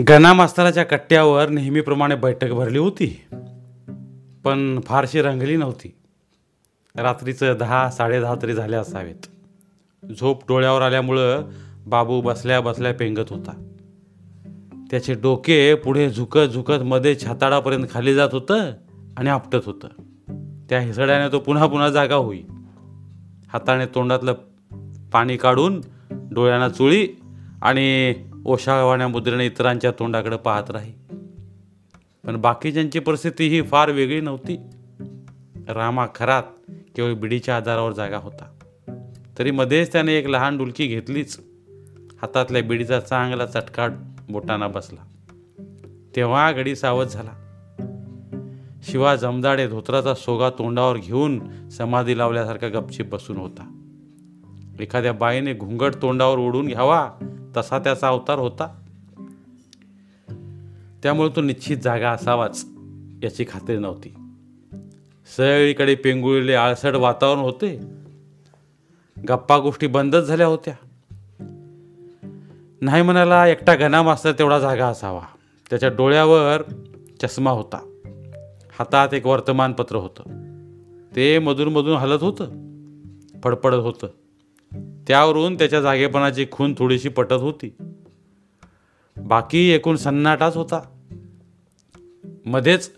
गणा 0.00 0.32
मास्तराच्या 0.32 0.84
कट्ट्यावर 0.84 1.48
नेहमीप्रमाणे 1.48 2.14
बैठक 2.14 2.50
भरली 2.50 2.78
होती 2.78 3.20
पण 4.44 4.80
फारशी 4.80 5.22
रंगली 5.22 5.56
नव्हती. 5.56 5.94
रात्रीचं 6.96 7.56
दहा 7.58 7.90
साडेदहा 7.90 8.34
तरी 8.42 8.54
झाले 8.54 8.76
असावेत. 8.76 9.26
झोप 10.20 10.42
डोळ्यावर 10.48 10.82
आल्यामुळं 10.82 11.42
बाबू 11.86 12.20
बसल्या 12.20 12.60
बसल्या 12.60 12.94
पेंगत 12.94 13.30
होता. 13.30 13.68
त्याचे 14.90 15.14
डोके 15.14 15.74
पुढे 15.74 16.10
झुकत 16.10 16.48
झुकत 16.54 16.82
मध्ये 16.82 17.16
छाताडापर्यंत 17.16 17.86
खाली 17.90 18.14
जात 18.14 18.28
होतं 18.32 18.72
आणि 19.16 19.30
आपटत 19.30 19.60
होतं. 19.66 19.88
त्या 20.68 20.80
हिसड्याने 20.80 21.32
तो 21.32 21.38
पुन्हा 21.38 21.66
पुन्हा 21.66 21.88
जागा 21.88 22.14
होई. 22.14 22.42
हाताने 23.52 23.86
तोंडातलं 23.86 24.32
पाणी 25.12 25.36
काढून 25.36 25.80
डोळ्यांना 26.10 26.68
चुळी 26.68 27.08
आणि 27.62 28.14
ओशाळवाण्या 28.44 29.08
मुद्रेने 29.08 29.46
इतरांच्या 29.46 29.90
तोंडाकडे 29.90 30.36
पाहत 30.36 30.70
राही. 30.70 30.92
पण 32.24 32.36
बाकीच्यांची 32.36 32.98
परिस्थिती 32.98 33.48
ही 33.48 33.62
फार 33.62 33.90
वेगळी 33.90 34.20
नव्हती. 34.20 34.58
रामा 35.68 36.06
खरात 36.14 36.42
केवळ 36.96 37.12
बिडीच्या 37.12 37.56
आधारावर 37.56 37.92
जागा 37.92 38.16
होता. 38.16 38.58
तरी 39.38 39.50
मध्येच 39.50 39.92
त्याने 39.92 40.14
एक 40.14 40.26
लहान 40.26 40.58
डुलकी 40.58 40.86
घेतलीच. 40.86 41.40
हातातल्या 42.22 42.62
बिडीचा 42.62 43.00
चांगला 43.00 43.46
चटका 43.46 43.88
बोटांना 44.30 44.68
बसला. 44.68 45.04
तेव्हा 46.16 46.50
गडी 46.50 46.76
सावध 46.76 47.06
झाला. 47.06 47.30
शिवा 48.82 49.16
जमदाडे 49.16 49.66
धोत्राचा 49.66 50.14
सोगा 50.14 50.50
तोंडावर 50.50 50.96
घेऊन 50.96 51.68
समाधी 51.68 52.18
लावल्यासारखा 52.18 52.68
गपचीप 52.68 53.14
बसून 53.14 53.36
होता. 53.36 53.81
एखाद्या 54.82 55.12
बाईने 55.12 55.54
घुंगट 55.54 55.94
तोंडावर 56.02 56.38
ओढून 56.38 56.66
घ्यावा 56.66 57.10
तसा 57.56 57.78
त्याचा 57.78 58.08
अवतार 58.08 58.38
होता. 58.38 58.78
त्यामुळे 61.02 61.36
तो 61.36 61.40
निश्चित 61.40 61.76
जागा 61.76 62.10
असावाच 62.10 62.66
याची 63.22 63.44
खात्री 63.50 63.78
नव्हती. 63.78 64.14
सगळीकडे 65.36 65.94
पेंगुळलेले 65.94 66.54
आळसट 66.54 66.94
वातावरण 66.94 67.40
होते. 67.40 67.80
गप्पा 69.28 69.58
गोष्टी 69.58 69.86
बंदच 69.86 70.22
झाल्या 70.22 70.46
होत्या. 70.46 70.74
नाही 72.80 73.02
म्हणाला 73.02 73.46
एकटा 73.46 73.74
घना 73.74 74.02
मास्तर 74.02 74.32
तेवढा 74.32 74.58
जागा 74.58 74.86
असावा. 74.86 75.22
त्याच्या 75.70 75.88
डोळ्यावर 75.88 76.62
चष्मा 77.22 77.50
होता. 77.50 77.98
हातात 78.78 79.14
एक 79.14 79.26
वर्तमानपत्र 79.26 79.96
होतं. 79.96 80.22
ते 81.16 81.38
मधून 81.38 81.96
हलत 81.96 82.22
होतं. 82.22 82.44
फडफडत 83.44 83.76
होतं. 83.76 84.06
त्यावरून 85.08 85.54
त्याच्या 85.54 85.80
जागेपणाची 85.80 86.46
खून 86.50 86.74
थोडीशी 86.78 87.08
पटत 87.08 87.32
होती. 87.32 87.74
बाकी 89.16 89.70
एकूण 89.70 89.96
सन्नाटाच 89.96 90.56
होता. 90.56 90.82
मध्येच 92.46 92.90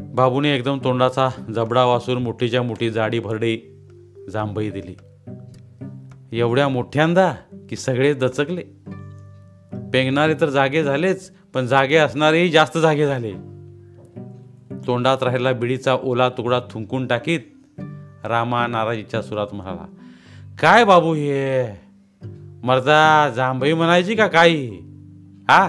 बाबूने 0.00 0.54
एकदम 0.54 0.78
तोंडाचा 0.84 1.28
जबडा 1.54 1.84
वासून 1.84 2.22
मोठीच्या 2.22 2.62
मोठी 2.62 2.90
जाडी 2.90 3.18
भरडी 3.18 3.86
जांभई 4.32 4.70
दिली. 4.70 4.96
एवढ्या 6.38 6.68
मोठ्यांदा 6.68 7.34
की 7.70 7.76
सगळे 7.76 8.14
दचकले. 8.14 8.62
पेंगणारे 9.92 10.34
तर 10.40 10.48
जागे 10.48 10.84
झालेच 10.84 11.32
पण 11.54 11.66
जागे 11.66 11.96
असणारेही 11.96 12.50
जास्त 12.50 12.78
जागे 12.78 13.06
झाले. 13.06 13.32
तोंडात 14.86 15.22
राहिला 15.22 15.52
बिडीचा 15.52 15.94
ओला 15.94 16.28
तुकडा 16.28 16.60
थुंकून 16.70 17.06
टाकीत 17.06 17.40
रामा 18.24 18.66
नाराजीच्या 18.66 19.22
सुरात 19.22 19.46
म्हणाला 19.52 19.86
काय 20.60 20.84
बाबू 20.84 21.14
हे? 21.14 21.66
मर्दा 22.62 23.30
जांभई 23.36 23.72
म्हणायची 23.72 24.14
का 24.14 24.26
काही? 24.26 24.68
हा? 25.48 25.68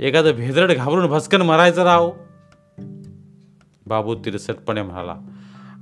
एखादं 0.00 0.32
भेदरड 0.32 0.72
घाबरून 0.72 1.06
भस्कन 1.06 1.42
मरायचं 1.42 1.84
राव. 1.84 2.12
बाबू 3.86 4.14
तिरसटपणे 4.14 4.82
म्हणाला 4.82 5.16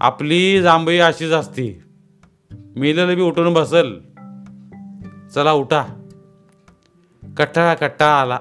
आपली 0.00 0.62
जांभई 0.62 0.99
अशीच 0.99 1.31
असती. 1.31 1.83
मेलेलं 2.77 3.17
बी 3.17 3.23
उठून 3.23 3.55
बसल. 3.55 3.93
चला 5.34 5.53
उठा. 5.53 5.84
कट्टाळा 7.37 7.75
कट्टाळा 7.75 8.21
आला. 8.21 8.39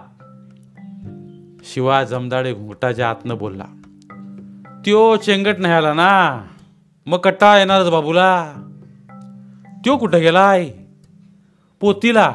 शिवा 1.64 2.04
जमदाडे 2.04 2.54
घुंगटाच्या 2.54 3.10
आतनं 3.10 3.38
बोलला 3.38 3.66
त्यो 4.86 5.16
चेंगट 5.16 5.56
नाही 5.60 5.74
आला 5.74 5.94
ना. 5.94 6.42
मग 7.06 7.18
कट्टाळा 7.18 7.60
येणारच 7.60 7.90
बाबूला. 7.90 8.54
त्यो 9.84 9.98
कुठं 9.98 10.20
गेला 10.20 10.50
आई? 10.50 10.70
पोतीला. 11.80 12.28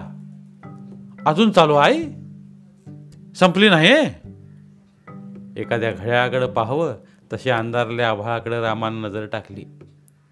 अजून 1.26 1.50
चालू 1.50 1.75
आहे 1.75 2.03
संपली 3.34 3.69
नाही 3.69 3.88
एखाद्या 5.60 5.92
घड्याकडं 5.92 6.53
पाहावं 6.53 6.94
तशी 7.32 7.50
अंधारल्या 7.50 8.10
आभाळाकडे 8.10 8.60
रामानं 8.60 9.03
नजर 9.03 9.26
टाकली. 9.26 9.64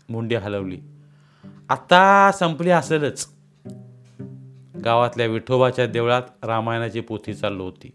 मुंडी 0.09 0.35
हलवली. 0.35 0.79
आता 1.69 2.31
संपली 2.33 2.71
असेलच. 2.71 3.29
गावातल्या 4.85 5.27
विठोबाच्या 5.27 5.87
देवळात 5.87 6.23
रामायणाची 6.45 7.01
पोथी 7.01 7.35
चालू 7.35 7.65
होती. 7.65 7.91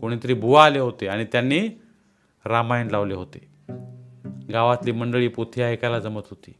कोणीतरी 0.00 0.34
बुवा 0.34 0.64
आले 0.64 0.78
होते 0.78 1.08
आणि 1.08 1.24
त्यांनी 1.24 1.68
रामायण 2.46 2.88
लावले 2.88 3.14
होते. 3.14 3.46
गावातली 4.52 4.92
मंडळी 4.92 5.28
पोथी 5.28 5.62
ऐकायला 5.62 5.98
जमत 5.98 6.22
होती. 6.30 6.54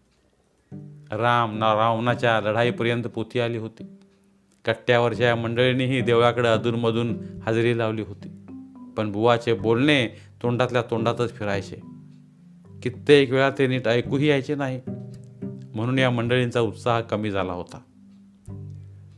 राम 1.13 1.59
ना 1.59 1.75
रावणाच्या 1.75 2.41
लढाईपर्यंत 2.41 3.05
पोथी 3.05 3.41
आली 3.41 3.59
होती. 3.59 3.85
कट्ट्यावरच्या 4.65 5.29
या 5.29 5.37
मंडळींनीही 5.37 6.01
देवळाकडे 6.01 6.49
अधूनमधून 6.49 7.19
हजेरी 7.47 7.79
लावली 7.79 8.03
होती. 8.03 8.29
पण 8.97 9.13
बुवाचे 9.13 9.53
बोलणे 9.53 10.07
तोंडातल्या 10.43 10.83
तोंडातच 10.83 11.35
फिरायचे. 11.35 11.77
कित्येक 12.83 13.31
वेळा 13.31 13.51
ते 13.51 13.67
नीट 13.67 13.89
ऐकूही 13.89 14.29
यायचे 14.29 14.55
नाही. 14.55 14.81
म्हणून 15.75 15.99
या 15.99 16.11
मंडळींचा 16.11 16.61
उत्साह 16.61 17.01
कमी 17.01 17.31
झाला 17.31 17.53
होता. 17.53 17.79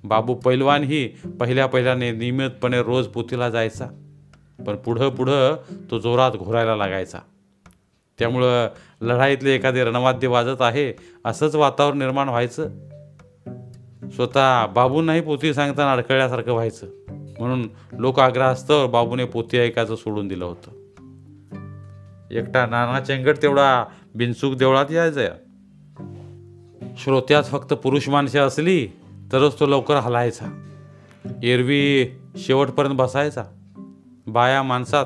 बाबू 0.04 0.34
पैलवानही 0.34 1.08
पहिल्या 1.40 1.66
पहिल्याने 1.66 2.12
नियमितपणे 2.12 2.82
रोज 2.82 3.06
पोथीला 3.06 3.50
जायचा. 3.50 3.86
पण 4.66 4.76
पुढं 4.76 5.08
पुढं 5.08 5.56
तो 5.90 5.98
जोरात 5.98 6.32
घोरायला 6.32 6.76
लागायचा. 6.76 7.18
त्यामुळं 8.18 8.68
लढाईतले 9.00 9.50
एखादे 9.50 9.84
रणवाद्य 9.84 10.28
वाजत 10.28 10.62
आहे 10.62 10.94
असंच 11.24 11.54
वातावरण 11.54 11.98
निर्माण 11.98 12.28
व्हायचं. 12.28 12.68
स्वतः 14.10 14.66
बाबूंनाही 14.66 15.20
पोथी 15.20 15.54
सांगताना 15.54 15.92
अडकळल्यासारखं 15.92 16.52
व्हायचं. 16.52 16.86
म्हणून 17.08 17.68
लोक 17.92 18.20
आग्रहास्तव 18.20 18.86
बाबूने 18.86 19.24
पोथी 19.24 19.58
ऐकायचं 19.58 19.96
सोडून 19.96 20.28
दिलं 20.28 20.44
होतं. 20.44 20.70
एकटा 22.30 22.66
नाना 22.66 23.00
चेंगट 23.00 23.36
तेवढा 23.42 23.84
बिनचूक 24.14 24.54
देवळात 24.54 24.92
यायचा 24.92 25.20
श्रोत्यात 26.98 27.44
फक्त 27.44 27.72
पुरुष 27.72 28.08
माणसे 28.08 28.38
असली 28.38 28.86
तरच 29.32 29.60
तो 29.60 29.66
लवकर 29.66 29.94
हलायचा. 29.96 30.70
एरवी 31.42 32.16
शेवटपर्यंत 32.36 32.94
बसायचा. 32.94 33.44
बाया 34.26 34.62
माणसात 34.62 35.04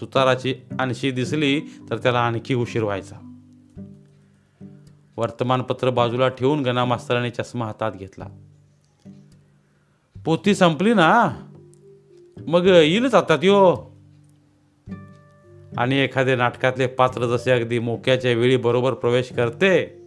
सुताराची 0.00 0.54
आणशी 0.80 1.10
दिसली 1.10 1.60
तर 1.60 1.98
त्याला 1.98 2.20
आणखी 2.20 2.54
उशीर 2.54 2.82
व्हायचा. 2.82 3.16
वर्तमानपत्र 5.16 5.90
बाजूला 5.90 6.28
ठेवून 6.28 6.62
गणा 6.62 6.84
मास्तराने 6.84 7.30
चष्मा 7.30 7.66
हातात 7.66 7.92
घेतला. 7.92 8.26
पोती 10.24 10.54
संपली 10.54 10.94
ना? 10.94 11.30
मग 12.46 12.66
येईलच 12.66 13.14
आता 13.14 13.36
त्यो. 13.36 13.76
आणि 15.76 15.96
एखादे 15.96 16.36
नाटकातले 16.36 16.86
पात्र 16.86 17.36
जसे 17.36 17.50
अगदी 17.50 17.78
मोक्याच्या 17.78 18.32
वेळी 18.32 18.56
बरोबर 18.56 18.94
प्रवेश 18.94 19.32
करते 19.32 20.02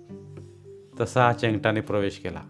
तसा 0.99 1.33
चेंगटाने 1.33 1.81
प्रवेश 1.81 2.17
केला. 2.17 2.41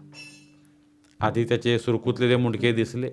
आधी 1.20 1.44
त्याचे 1.44 1.78
सुरकुतलेले 1.78 2.36
मुंडके 2.36 2.72
दिसले. 2.72 3.10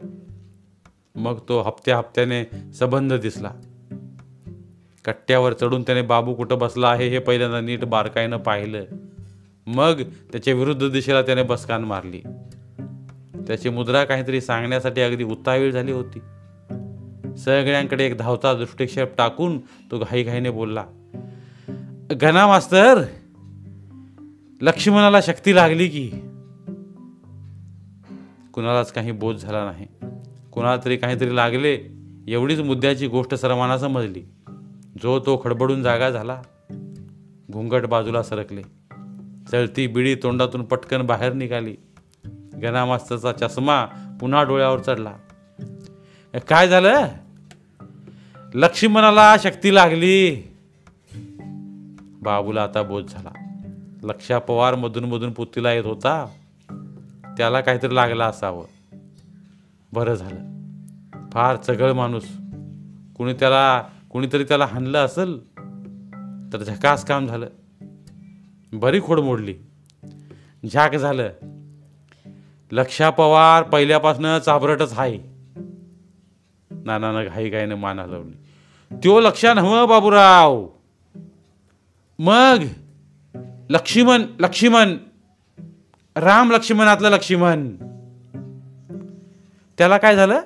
मग 1.16 1.39
तो 1.50 1.62
हप्त्या 1.62 1.98
हप्त्याने 1.98 2.45
सबंध 2.74 3.13
दिसला. 3.13 3.51
कट्ट्यावर 5.06 5.53
चढून 5.53 5.81
त्याने 5.81 6.01
बाबू 6.01 6.33
कुठं 6.33 6.57
बसला 6.57 6.89
आहे 6.89 7.07
हे 7.07 7.19
पहिल्यांदा 7.19 7.62
नीट 7.62 7.86
बारकाईनं 7.86 8.38
पाहिलं. 8.38 8.86
मग 9.68 10.01
त्याच्या 10.31 10.53
विरुद्ध 10.53 10.89
दिशेला 10.89 11.21
त्याने 11.21 11.44
बसकान 11.44 11.83
मारली. 11.83 12.21
त्याची 13.48 13.69
मुद्रा 13.69 14.03
काहीतरी 14.03 14.42
सांगण्यासाठी 14.42 15.01
अगदी 15.01 15.24
उतावीळ 15.24 15.71
झाली 15.71 15.92
होती. 15.92 16.19
सगळ्यांकडे 17.38 18.06
एक 18.06 18.18
धावता 18.18 18.53
दृष्टिक्षेप 18.53 19.18
टाकून 19.18 19.59
तो 19.59 20.00
घाईघाईने 20.00 20.50
बोलला 20.50 20.86
घना 22.12 22.47
मास्तर 22.47 23.04
लक्ष्मणाला 24.62 25.21
शक्ती 25.21 25.56
लागली 25.56 25.88
की? 25.88 26.12
कुणालाच 28.54 28.92
काही 28.92 29.12
बोध 29.12 29.36
झाला 29.36 29.71
नाही. 29.71 29.88
कुणाला 30.51 30.81
तरी 30.86 30.97
काहीतरी 30.97 31.36
लागले 31.36 31.77
एवढीच 32.27 32.59
मुद्द्याची 32.59 33.07
गोष्ट 33.07 33.33
सर्वांना 33.33 33.77
समजली. 33.77 34.24
जो 35.04 35.20
तो 35.20 35.42
खडबडून 35.44 35.84
जागा 35.84 36.10
झाला 36.10 36.42
घुंगट 37.52 37.86
बाजूला 37.86 38.24
सरकले. 38.24 38.62
चळती 39.52 39.88
बिडी 39.88 40.16
तोंडातून 40.16 40.64
पटकन 40.64 41.02
बाहेर 41.02 41.34
निघाली. 41.34 41.76
गणामास्तरचा 42.62 43.32
चष्मा 43.32 43.86
पुन्हा 44.22 44.44
डोळ्यावर 44.44 44.80
चढला. 44.80 45.14
काय 46.50 46.68
झालं? 46.68 47.08
लक्ष्मणाला 48.54 49.36
शक्ती 49.38 49.76
लागली. 49.76 50.54
बाबूला 52.22 52.64
आता 52.64 52.84
बोध 52.84 53.08
झाला. 53.08 53.30
लक्षा 54.04 54.40
पवार 54.40 54.76
मधून 54.76 55.04
मधून 55.04 55.32
पुतीला 55.32 55.74
येत 55.74 55.86
होता. 55.86 56.26
त्याला 57.38 57.62
काहीतरी 57.62 57.96
लागलं 57.96 58.24
असावं. 58.24 58.66
बरं 59.94 60.14
झालं. 60.14 60.52
फार 61.32 61.56
चगळ 61.56 61.92
माणूस. 61.92 62.24
कुणी 63.18 63.34
त्याला 63.34 63.84
कुणीतरी 64.12 64.44
त्याला 64.44 64.66
हाणलं 64.66 65.06
असेल 65.06 65.48
तर 66.54 66.63
झकास 66.63 67.06
काम 67.06 67.28
झालं. 67.28 67.48
बरी 68.74 69.02
खोड 69.02 69.19
मोडली. 69.19 69.56
झाक 70.74 70.96
झालं. 70.96 71.30
लक्षा 72.72 73.10
पवार 73.10 73.63
पहिल्यापासून 73.63 74.40
चाबरटच 74.40 75.00
आहे 75.00 75.19
नानानं 76.72 77.25
घाई 77.25 77.50
घाईनं 77.50 77.75
मान 77.75 78.00
हलवली. 78.00 78.38
त्यो 78.96 79.19
लक्षा 79.19 79.54
नव 79.54 79.86
बाबूराव. 79.86 80.68
मग 82.19 82.64
लक्ष्मण 83.69 84.25
लक्ष्मण 84.40 84.98
राम 86.16 86.52
लक्ष्मणातलं 86.52 87.10
लक्ष्मण. 87.10 87.75
त्याला 89.78 89.98
काय 89.98 90.16
झालं? 90.16 90.42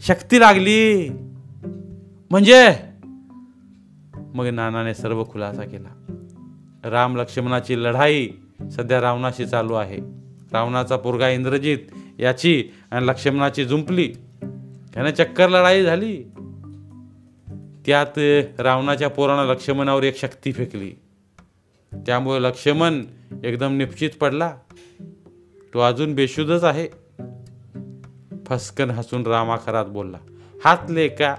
शक्ती 0.00 0.40
लागली. 0.40 1.10
म्हणजे? 2.30 2.76
मग 4.14 4.46
नानाने 4.46 4.94
सर्व 4.94 5.24
खुलासा 5.24 5.62
केला. 5.62 5.88
राम 6.84 7.16
लक्ष्मणाची 7.16 7.84
लढाई 7.84 8.28
सध्या 8.72 9.00
रावणाशी 9.00 9.46
चालू 9.46 9.74
आहे. 9.74 9.96
रावणाचा 10.52 10.96
पोरगा 10.96 11.28
इंद्रजित 11.28 11.78
याची 12.18 12.68
आणि 12.90 13.06
लक्ष्मणाची 13.06 13.64
जुंपली 13.64 14.08
त्याने 14.94 15.12
चक्कर 15.12 15.48
लढाई 15.48 15.82
झाली. 15.82 16.22
त्यात 17.86 18.18
रावणाच्या 18.60 19.08
पोरानं 19.08 19.52
लक्ष्मणावर 19.52 20.02
एक 20.02 20.16
शक्ती 20.16 20.52
फेकली. 20.52 20.92
त्यामुळे 21.92 22.42
लक्ष्मण 22.42 23.04
एकदम 23.44 23.76
निश्चित 23.76 24.10
पडला. 24.20 24.56
तो 25.74 25.80
अजून 25.80 26.14
बेशुद्धच 26.14 26.64
आहे. 26.64 26.88
फसकन 28.46 28.90
हसून 28.90 29.26
रामाखरात 29.26 29.86
बोलला 29.86 30.18
हातले 30.64 31.08
का? 31.08 31.36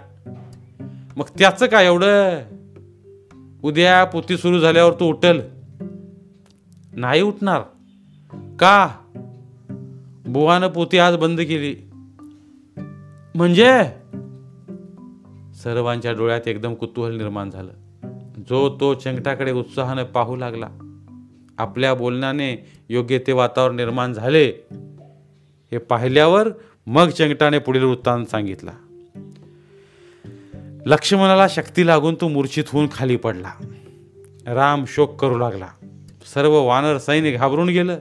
मग 1.17 1.25
त्याचं 1.39 1.65
काय 1.65 1.85
एवढं? 1.85 2.39
उद्या 3.63 4.03
पोती 4.03 4.37
सुरू 4.37 4.59
झाल्यावर 4.59 4.93
तू 4.93 5.05
उठल. 5.05 5.41
नाही 6.93 7.21
उठणार. 7.21 7.61
का? 8.59 8.89
बुवानं 10.27 10.67
पोती 10.67 10.97
आज 10.97 11.15
बंद 11.15 11.39
केली. 11.39 11.75
म्हणजे? 13.35 13.83
सर्वांच्या 15.53 16.11
डोळ्यात 16.11 16.47
एकदम 16.47 16.73
कुतूहल 16.73 17.15
निर्माण 17.15 17.49
झालं. 17.49 17.71
जो 18.49 18.77
तो 18.79 18.93
चंगटाकडे 18.93 19.51
उत्साहानं 19.51 20.03
पाहू 20.03 20.35
लागला. 20.35 20.69
आपल्या 21.57 21.93
बोलण्याने 21.93 22.71
योग्य 22.89 23.17
ते 23.17 23.31
वातावरण 23.31 23.75
निर्माण 23.75 24.13
झाले. 24.13 24.67
हे 25.71 25.77
पाहिल्यावर 25.77 26.49
मग 26.87 27.09
चंगटाने 27.09 27.59
पुढील 27.59 27.83
वृत्तांत 27.83 28.25
सांगितला. 28.25 28.71
लक्ष्मणाला 30.85 31.47
शक्ती 31.47 31.87
लागून 31.87 32.15
तो 32.21 32.27
मूर्छित 32.27 32.63
होऊन 32.67 32.87
खाली 32.91 33.15
पडला. 33.15 33.51
राम 34.47 34.85
शोक 34.87 35.21
करू 35.21 35.37
लागला. 35.37 35.67
सर्व 36.33 36.53
वानर 36.53 36.97
सैन्य 36.97 37.31
घाबरून 37.31 37.69
गेलं. 37.69 37.99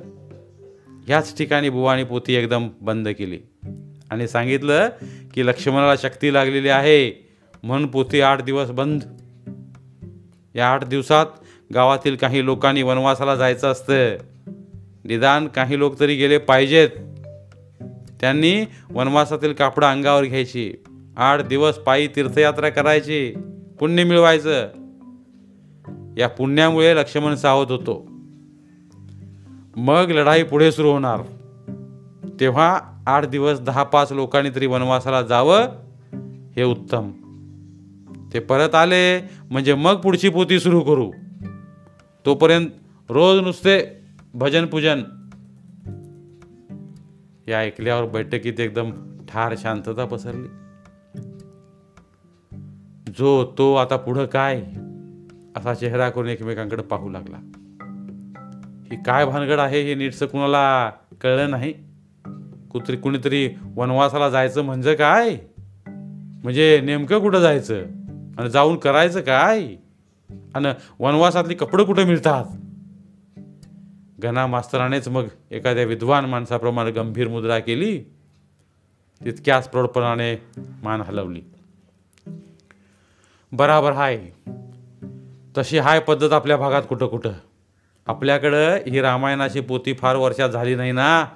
ह्याच 1.06 1.38
ठिकाणी 1.38 1.68
बुवानी 1.68 2.04
पोती 2.04 2.34
एकदम 2.34 2.68
बंद 2.80 3.08
केली. 3.08 3.38
आणि 4.10 4.28
सांगितलं 4.28 4.88
की 5.34 5.46
लक्ष्मणाला 5.46 5.96
शक्ती 5.96 6.34
लागलेली 6.34 6.68
आहे. 6.68 7.28
म्हणून 7.62 7.90
पोती 7.90 8.20
आठ 8.20 8.42
दिवस 8.42 8.70
बंद. 8.70 9.02
या 10.54 10.68
आठ 10.68 10.84
दिवसात 10.84 11.26
गावातील 11.74 12.16
काही 12.16 12.44
लोकांनी 12.44 12.82
वनवासाला 12.82 13.36
जायचं 13.36 13.72
असतं. 13.72 14.16
निदान 15.04 15.48
काही 15.48 15.78
लोक 15.78 16.00
तरी 16.00 16.14
गेले 16.14 16.38
पाहिजेत. 16.38 16.88
त्यांनी 18.20 18.64
वनवासातील 18.90 19.52
कापडं 19.52 19.86
अंगावर 19.86 20.24
घ्यायची. 20.24 20.74
आठ 21.20 21.40
दिवस 21.40 21.74
पायी 21.74 22.06
तीर्थयात्रा 22.06 22.68
करायची 22.68 23.34
पुण्य 23.80 24.04
मिळवायचं. 24.04 24.68
या 26.16 26.28
पुण्यामुळे 26.28 26.96
लक्ष्मण 26.96 27.34
सावध 27.34 27.70
होतो. 27.70 28.06
मग 29.76 30.10
लढाई 30.10 30.42
पुढे 30.42 30.72
सुरू 30.72 30.90
होणार. 30.90 31.20
तेव्हा 32.40 32.80
आठ 33.06 33.26
दिवस 33.26 33.60
दहा 33.60 33.82
पाच 33.82 34.12
लोकांनी 34.12 34.50
तरी 34.54 34.66
वनवासाला 34.66 35.22
जावं 35.22 35.58
हे 36.56 36.62
उत्तम. 36.62 37.10
ते 38.32 38.38
परत 38.38 38.74
आले 38.74 39.20
म्हणजे 39.50 39.74
मग 39.74 39.94
पुढची 39.94 40.28
पोती 40.28 40.60
सुरू 40.60 40.80
करू. 40.80 41.10
तोपर्यंत 42.26 42.68
रोज 43.08 43.40
नुसते 43.40 44.00
भजन 44.34 44.66
पूजन. 44.66 45.02
या 47.48 47.60
ऐकल्यावर 47.60 48.08
बैठकीत 48.08 48.60
एकदम 48.60 48.90
ठार 49.28 49.54
शांतता 49.58 50.04
पसरली. 50.04 50.48
जो 53.20 53.54
तो 53.58 53.74
आता 53.74 53.96
पुढं 53.96 54.26
काय? 54.26 54.62
असा 55.56 55.74
चेहरा 55.74 56.10
करून 56.10 56.28
एकमेकांकडे 56.28 56.82
पाहू 56.82 57.08
लागला. 57.08 57.36
ही 58.90 58.96
काय 59.06 59.26
भानगड 59.26 59.58
आहे 59.58 59.82
हे 59.82 59.94
नीटसं 59.94 60.26
कुणाला 60.26 60.90
कळलं 61.20 61.50
नाही? 61.50 61.74
कुत्री 62.70 62.96
कुणीतरी 62.96 63.50
वनवासाला 63.74 64.30
जायचं 64.30 64.62
म्हणजे 64.62 64.94
काय? 64.94 65.36
म्हणजे 66.42 66.80
नेमकं 66.80 67.18
कुठं 67.18 67.40
जायचं? 67.40 67.84
आणि 68.38 68.50
जाऊन 68.50 68.76
करायचं 68.76 69.20
काय? 69.20 69.62
आणि 70.54 70.68
वनवासातली 70.98 71.54
कपडे 71.54 71.84
कुठं 71.84 72.04
मिळतात? 72.04 72.44
घना 74.18 74.46
मास्तरानेच 74.46 75.08
मग 75.08 75.24
एखाद्या 75.50 75.84
विद्वान 75.84 76.24
माणसाप्रमाणे 76.24 76.90
गंभीर 76.90 77.28
मुद्रा 77.28 77.58
केली. 77.58 77.98
तितक्याच 79.24 79.68
प्रौढपणाने 79.68 80.42
मान 80.82 81.00
हलवली. 81.00 81.40
बराबर 83.52 83.92
हाय. 83.92 84.18
तशी 85.58 85.78
हाय 85.78 86.00
पद्धत 86.00 86.32
आपल्या 86.32 86.56
भागात 86.56 86.82
कुठं 86.88 87.06
कुठं? 87.06 87.30
आपल्याकडं 88.06 88.74
ही 88.74 89.00
रामायणाची 89.00 89.60
पोती 89.60 89.92
फार 89.92 90.16
वर्षात 90.16 90.48
झाली 90.48 90.74
नाही 90.74 90.92
ना 90.92 91.26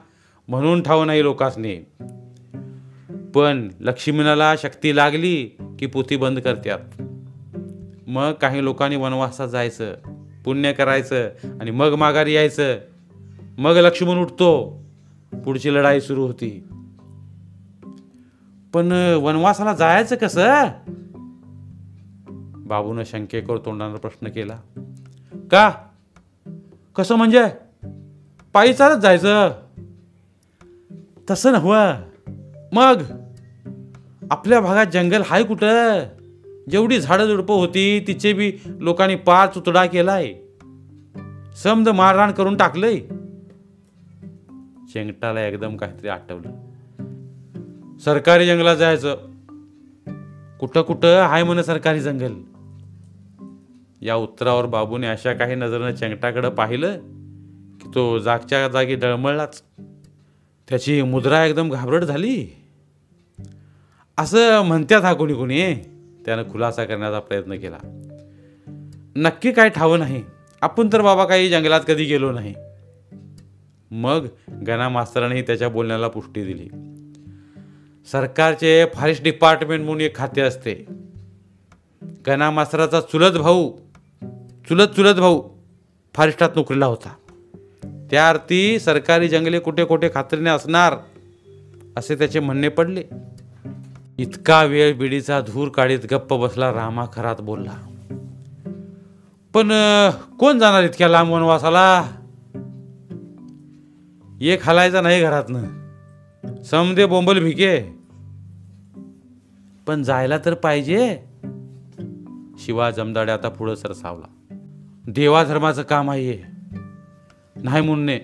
म्हणून 0.49 0.83
ठाव 0.83 1.05
नाही 1.05 1.23
लोकांनी 1.23 1.77
पण 3.35 3.69
लक्ष्मीनाला 3.81 4.57
शक्ती 4.57 4.97
लागली 4.97 5.57
की 5.79 5.87
पोती 5.87 6.17
बंद 6.17 6.39
करतात 6.39 7.03
मग 8.07 8.33
काही 8.33 8.65
लोकांनी 8.65 8.97
वनवासात 8.97 9.49
जायचं 9.49 9.95
पुण्य 10.45 10.73
करायचं 10.73 11.29
आणि 11.61 11.71
मग 11.71 11.95
माघारी 11.95 12.35
यायचं. 12.35 12.79
मग 13.59 13.73
लक्ष्मण 13.73 14.17
उठतो. 14.17 14.83
पुढची 15.45 15.75
लढाई 15.75 16.01
सुरू 16.01 16.27
होती. 16.27 16.65
पण 18.75 18.93
वनवासाला 19.23 19.73
जायचं 19.73 20.17
कसं? 20.17 20.65
बाबूनं 22.75 23.03
शंकेकर 23.05 23.59
तोंडानं 23.59 23.97
प्रश्न 23.97 24.29
केला. 24.29 24.59
का? 25.51 25.73
कसं 26.97 27.15
म्हणजे? 27.15 27.43
पायी 28.53 28.75
चालत 28.75 29.01
जायचं. 29.01 29.53
तसं 31.31 31.53
नव्ह. 31.53 31.95
मग? 32.73 33.03
आपल्या 34.31 34.61
भागात 34.61 34.87
जंगल 34.87 35.23
हाय 35.27 35.43
कुठं? 35.43 35.99
जेवढी 36.71 37.01
झाडं 37.01 37.27
झुडपं 37.27 37.55
होती 37.55 38.05
तिचे 38.07 38.33
बी 38.33 38.53
लोकांनी 38.67 39.15
पार 39.15 39.49
चुतडा 39.49 39.87
केलाय. 39.87 40.35
समज 41.57 41.89
मारहाण 41.89 42.33
करून 42.33 42.57
टाकलंय. 42.57 42.99
शेंगटाला 44.89 45.47
एकदम 45.47 45.77
काहीतरी 45.77 46.09
आठवलं. 46.09 46.51
सरकारी 47.99 48.47
जंगलात 48.47 48.77
जायचं. 48.77 49.17
कुठं 50.61 50.83
कुठं 50.83 51.19
आहे 51.19 51.43
म्हण 51.43 51.63
सरकारी 51.63 52.01
जंगल. 52.01 52.33
या 54.01 54.15
उत्तरावर 54.15 54.67
बाबूने 54.67 55.07
अशा 55.07 55.33
काही 55.33 55.55
नजरेनं 55.55 55.95
चेंगटाकडं 55.95 56.49
पाहिलं 56.49 56.99
की 57.81 57.91
तो 57.95 58.19
जागच्या 58.19 58.69
जागी 58.69 58.95
डळमळलाच 58.95 59.63
त्याची 60.69 61.03
मुद्रा 61.03 61.45
एकदम 61.45 61.71
घाबरट 61.71 62.03
झाली. 62.03 62.47
असं 64.19 64.63
म्हणत्यात 64.63 65.03
हा 65.03 65.13
कोणी 65.13 65.35
कोणी? 65.35 65.75
त्यानं 66.25 66.43
खुलासा 66.43 66.85
करण्याचा 66.85 67.19
प्रयत्न 67.19 67.55
केला. 67.55 67.77
नक्की 69.17 69.53
काय 69.53 69.69
ठावं 69.69 69.99
नाही. 69.99 70.23
आपण 70.61 70.89
तर 70.93 71.03
बाबा 71.03 71.25
काही 71.25 71.49
जंगलात 71.49 71.81
कधी 71.89 72.05
गेलो 72.05 72.33
नाही. 72.33 72.55
मग 73.91 74.27
गणा 74.67 74.89
मास्तरांनी 74.89 75.43
त्याच्या 75.43 75.69
बोलण्याला 75.69 76.09
पुष्टी 76.09 76.45
दिली. 76.45 76.69
सरकारचे 78.13 78.85
फॉरेस्ट 78.95 79.25
डिपार्टमेंट 79.25 79.85
म्हणून 79.85 80.01
एक 80.01 80.17
खाते 80.17 80.41
असते. 80.41 80.87
गणा 82.27 82.51
मास्तराचा 82.51 83.01
चुलत 83.01 83.39
भाऊ 83.39 83.77
चुलत 84.69 84.89
चुलत 84.89 85.15
भाऊ 85.15 85.49
फॉरेस्टात 86.15 86.51
नोकरीला 86.57 86.87
होता. 86.87 87.15
त्या 88.11 88.29
अर्थी 88.29 88.79
सरकारी 88.79 89.29
जंगले 89.29 89.59
कुठे 89.59 89.85
कुठे 89.85 90.11
खात्रीने 90.15 90.51
असणार 90.51 90.95
असे 91.97 92.15
त्याचे 92.15 92.41
म्हणणे 92.41 92.69
पडले. 92.69 93.05
इतका 94.19 94.65
वेळ 94.65 94.95
बिडीचा 94.95 95.41
धूर 95.41 95.69
काढीत 95.69 95.99
गप्प 96.11 96.35
बसला 96.35 96.73
रामा 96.73 97.07
खरात 97.13 97.37
बोलला. 97.41 97.73
पण 99.55 99.69
कोण 100.39 100.59
जाणार 100.59 100.83
इतक्या 100.83 101.09
लांब 101.09 101.33
वनवासाला? 101.33 102.09
एक 104.41 104.63
खालायचा 104.63 105.01
नाही 105.01 105.21
घरातनं. 105.21 105.65
समदे 106.63 107.07
बोंबल 107.07 107.39
भिके. 107.39 107.97
पण 109.87 110.03
जायला 110.03 110.39
तर 110.39 110.55
पाहिजे. 110.55 111.25
शिवा 112.59 112.91
जमदाडे 112.91 113.33
आता 113.33 113.49
पुढं 113.49 113.75
सरसावला. 113.75 114.27
देवा 115.09 115.45
धर्माचं 115.45 115.83
काम 115.83 116.11
आहे 116.11 116.31
हे. 116.31 116.43
नाही 117.57 117.83
म्हणणे 117.83 118.19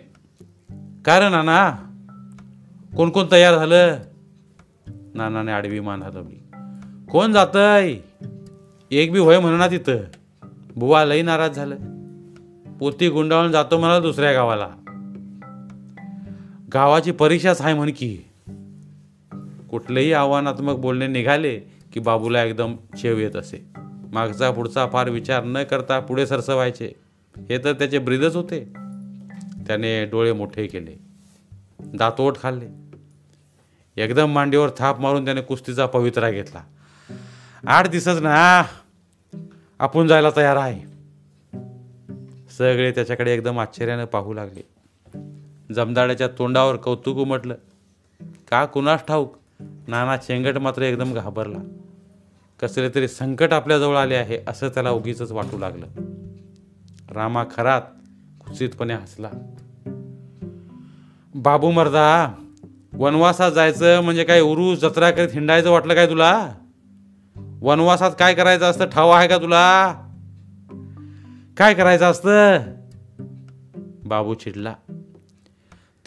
कारण 1.04 1.30
नाना 1.30 1.70
कोण 2.96 3.10
कोण 3.10 3.26
तयार 3.32 3.54
झालं? 3.54 3.98
नानाने 5.14 5.52
आडवी 5.52 5.80
मान 5.80 6.02
हलवली. 6.02 6.42
कोण 7.10 7.32
जातय? 7.32 7.94
एक 8.90 9.12
बी 9.12 9.18
होय 9.18 9.38
म्हणा 9.38 9.66
तिथं. 9.66 9.96
बुवा 10.76 11.04
लई 11.04 11.22
नाराज 11.22 11.56
झालं. 11.56 11.76
पोती 12.78 13.08
गुंडाळून 13.08 13.52
जातो 13.52 13.78
म्हणा 13.78 13.98
दुसऱ्या 13.98 14.32
गावाला. 14.32 14.68
गावाची 16.74 17.10
परीक्षाच 17.10 17.60
आहे 17.60 17.74
म्हण 17.74 17.90
की. 17.96 18.18
कुठलेही 19.70 20.12
आव्हानात्मक 20.12 20.76
बोलणे 20.76 21.06
निघाले 21.06 21.58
की 21.92 22.00
बाबूला 22.00 22.44
एकदम 22.44 22.76
शेव 22.96 23.18
येत 23.18 23.36
असे. 23.36 23.79
मागचा 24.12 24.50
पुढचा 24.50 24.86
फार 24.86 25.08
विचार 25.08 25.44
न 25.44 25.62
करता 25.62 26.00
पुढे 26.00 26.26
सरसवायचे. 26.26 26.92
हे 27.36 27.58
तर 27.58 27.72
त्याचे 27.72 27.98
ब्रीदच 27.98 28.36
होते. 28.36 28.64
त्याने 29.66 30.04
डोळे 30.04 30.32
मोठे 30.32 30.66
केले. 30.66 30.98
दातोट 31.80 32.36
खाल्ले. 32.42 32.80
एकदम 34.02 34.32
मांडीवर 34.32 34.70
थाप 34.78 35.00
मारून 35.00 35.24
त्याने 35.24 35.40
कुस्तीचा 35.40 35.86
पवित्रा 35.86 36.30
घेतला. 36.30 36.60
आठ 37.66 37.88
दिसच 37.88 38.22
ना. 38.22 38.62
आपण 39.78 40.06
जायला 40.06 40.28
तयार 40.36 40.56
आहे. 40.56 40.90
सगळे 42.58 42.90
त्याच्याकडे 42.90 43.34
एकदम 43.34 43.60
आश्चर्यानं 43.60 44.04
पाहू 44.04 44.34
लागले. 44.34 44.62
जमदाड्याच्या 45.74 46.28
तोंडावर 46.28 46.76
कौतुक 46.76 47.16
उमटलं. 47.16 47.54
का 48.50 48.64
कुणास 48.64 49.00
ठाऊक? 49.08 49.36
नाना 49.88 50.16
चेंगट 50.16 50.58
मात्र 50.58 50.82
एकदम 50.82 51.14
घाबरला. 51.14 51.58
कसले 52.60 52.88
तरी 52.88 53.08
संकट 53.08 53.52
आपल्याजवळ 53.52 53.96
आले 53.96 54.14
आहे 54.14 54.38
असं 54.46 54.68
त्याला 54.68 54.90
उगीच 54.90 55.32
वाटू 55.32 55.58
लागलं. 55.58 55.86
रामा 57.10 57.44
खरात 57.56 57.80
खुशीतपणे 58.40 58.94
हसला. 58.94 59.30
बाबू 61.34 61.70
मर्दा 61.70 62.34
वनवासात 62.92 63.52
जायचं 63.52 64.00
म्हणजे 64.00 64.24
काय 64.24 64.40
उरू 64.40 64.74
जत्रा 64.74 65.10
करीत 65.10 65.28
हिंडायचं 65.32 65.70
वाटलं 65.70 65.94
काय 65.94 66.06
तुला? 66.06 66.50
वनवासात 67.60 68.10
काय 68.18 68.34
करायचं 68.34 68.64
असतं 68.64 68.84
ठाव 68.84 69.10
आहे 69.10 69.28
का 69.28 69.38
तुला? 69.38 69.92
काय 71.56 71.74
करायचं 71.74 72.04
असतं? 72.04 72.58
बाबू 74.06 74.34
चिडला. 74.34 74.74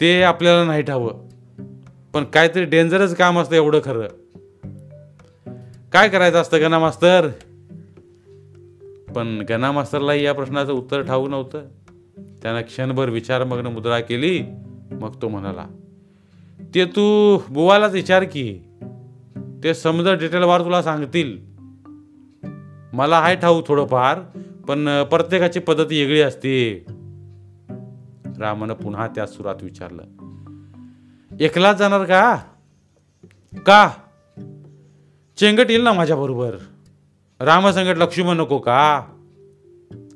ते 0.00 0.22
आपल्याला 0.22 0.64
नाही 0.64 0.82
ठावं 0.82 1.28
पण 2.12 2.24
काहीतरी 2.24 2.64
डेंजरस 2.64 3.14
काम 3.14 3.38
असतं 3.38 3.54
एवढं 3.54 3.80
खरं. 3.84 4.06
काय 5.94 6.08
करायचं 6.08 6.40
असतं 6.40 6.60
गणा 6.60 6.78
मास्तर? 6.78 7.28
पण 9.14 9.44
गणा 9.48 9.72
मास्तरलाही 9.72 10.24
या 10.24 10.32
प्रश्नाचं 10.34 10.72
उत्तर 10.72 11.02
ठाऊ 11.02 11.28
नव्हतं. 11.28 11.62
त्यानं 12.42 12.60
क्षणभर 12.60 13.08
विचारमग्न 13.08 13.66
मुद्रा 13.66 14.00
केली 14.00 14.42
मग 14.90 15.22
तो 15.22 15.28
म्हणाला 15.28 15.66
ते 16.74 16.84
तू 16.84 17.38
बुवालाच 17.48 17.92
विचार 17.92 18.24
की 18.24 18.60
ते 19.64 19.74
समज 19.74 20.08
डिटेलवार 20.08 20.64
तुला 20.64 20.82
सांगतील. 20.82 21.38
मला 22.92 23.18
आहे 23.18 23.36
ठाऊ 23.36 23.62
थोडंफार 23.66 24.20
पण 24.68 25.02
प्रत्येकाची 25.02 25.60
पद्धत 25.60 25.86
वेगळी 25.90 26.20
असते. 26.20 26.84
रामानं 28.38 28.74
पुन्हा 28.74 29.06
त्या 29.08 29.26
सुरात 29.26 29.62
विचारलं 29.62 30.02
एकलाच 31.40 31.76
जाणार 31.76 32.04
का? 32.04 32.36
का? 33.66 33.90
चेंगट 35.36 35.70
येईल 35.70 35.82
ना 35.82 35.92
माझ्याबरोबर 35.92 36.56
रामसंगट 37.40 37.96
लक्ष्मण 37.96 38.36
नको 38.36 38.58
का? 38.58 39.00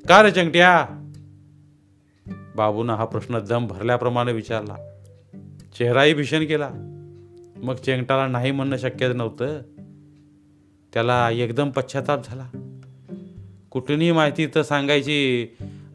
का 0.09 0.23
रे 0.23 0.31
चंगट्या? 0.31 0.87
बाबूनं 2.55 2.93
हा 2.93 3.05
प्रश्न 3.05 3.39
दम 3.39 3.67
भरल्याप्रमाणे 3.67 4.33
विचारला. 4.33 4.75
चेहराही 5.77 6.13
भीषण 6.13 6.45
केला. 6.45 6.69
मग 7.63 7.75
चेंगटाला 7.75 8.27
नाही 8.27 8.51
म्हणणं 8.51 8.77
शक्यच 8.77 9.15
नव्हतं. 9.15 9.61
त्याला 10.93 11.31
एकदम 11.31 11.69
पश्चाताप 11.69 12.25
झाला. 12.25 12.49
कुठूनही 13.71 14.11
माहिती 14.11 14.47
तर 14.47 14.61
सांगायची 14.61 15.47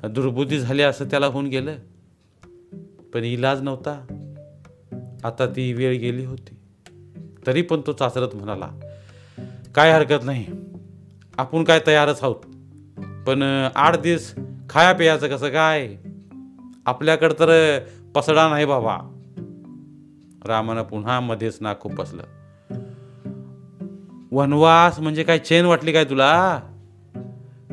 दुर्बुद्धी 0.04 0.58
झाली 0.58 0.82
असं 0.82 1.04
त्याला 1.04 1.26
होऊन 1.26 1.46
गेलं. 1.46 1.76
पण 3.14 3.24
इलाज 3.24 3.62
नव्हता. 3.62 4.06
आता 5.24 5.46
ती 5.46 5.72
वेळ 5.72 5.98
गेली 5.98 6.24
होती. 6.24 6.54
तरी 7.46 7.62
पण 7.62 7.80
तो 7.86 7.92
चाचरत 7.92 8.28
म्हणाला 8.34 8.70
काय 9.74 9.92
हरकत 9.92 10.24
नाही. 10.24 10.46
आपण 11.38 11.64
काय 11.64 11.80
तयारच 11.86 12.22
आहोत. 12.22 12.36
पण 13.26 13.68
आठ 13.74 14.00
दिवस 14.00 14.34
खाया 14.70 14.92
पियाचं 14.92 15.28
कसं 15.28 15.48
काय? 15.48 15.96
आपल्याकडं 16.86 17.34
तर 17.34 17.78
पसडा 18.14 18.48
नाही 18.48 18.64
बाबा. 18.64 18.98
रामानं 20.46 20.82
पुन्हा 20.82 21.20
मध्येच 21.20 21.58
नाक 21.60 21.80
खुपसलं 21.80 22.22
वनवास 24.32 25.00
म्हणजे 25.00 25.22
काय 25.22 25.38
चेन 25.38 25.64
वाटली 25.64 25.92
काय 25.92 26.04
तुला? 26.04 26.60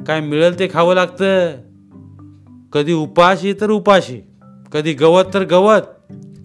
काय 0.07 0.19
मिळेल 0.19 0.59
ते 0.59 0.67
खावं 0.73 0.95
लागतं? 0.95 1.51
कधी 2.73 2.93
उपाशी 2.93 3.53
तर 3.53 3.69
उपाशी 3.69 4.21
कधी 4.73 4.93
गवत 4.93 5.23
तर 5.33 5.43
गवत 5.43 5.81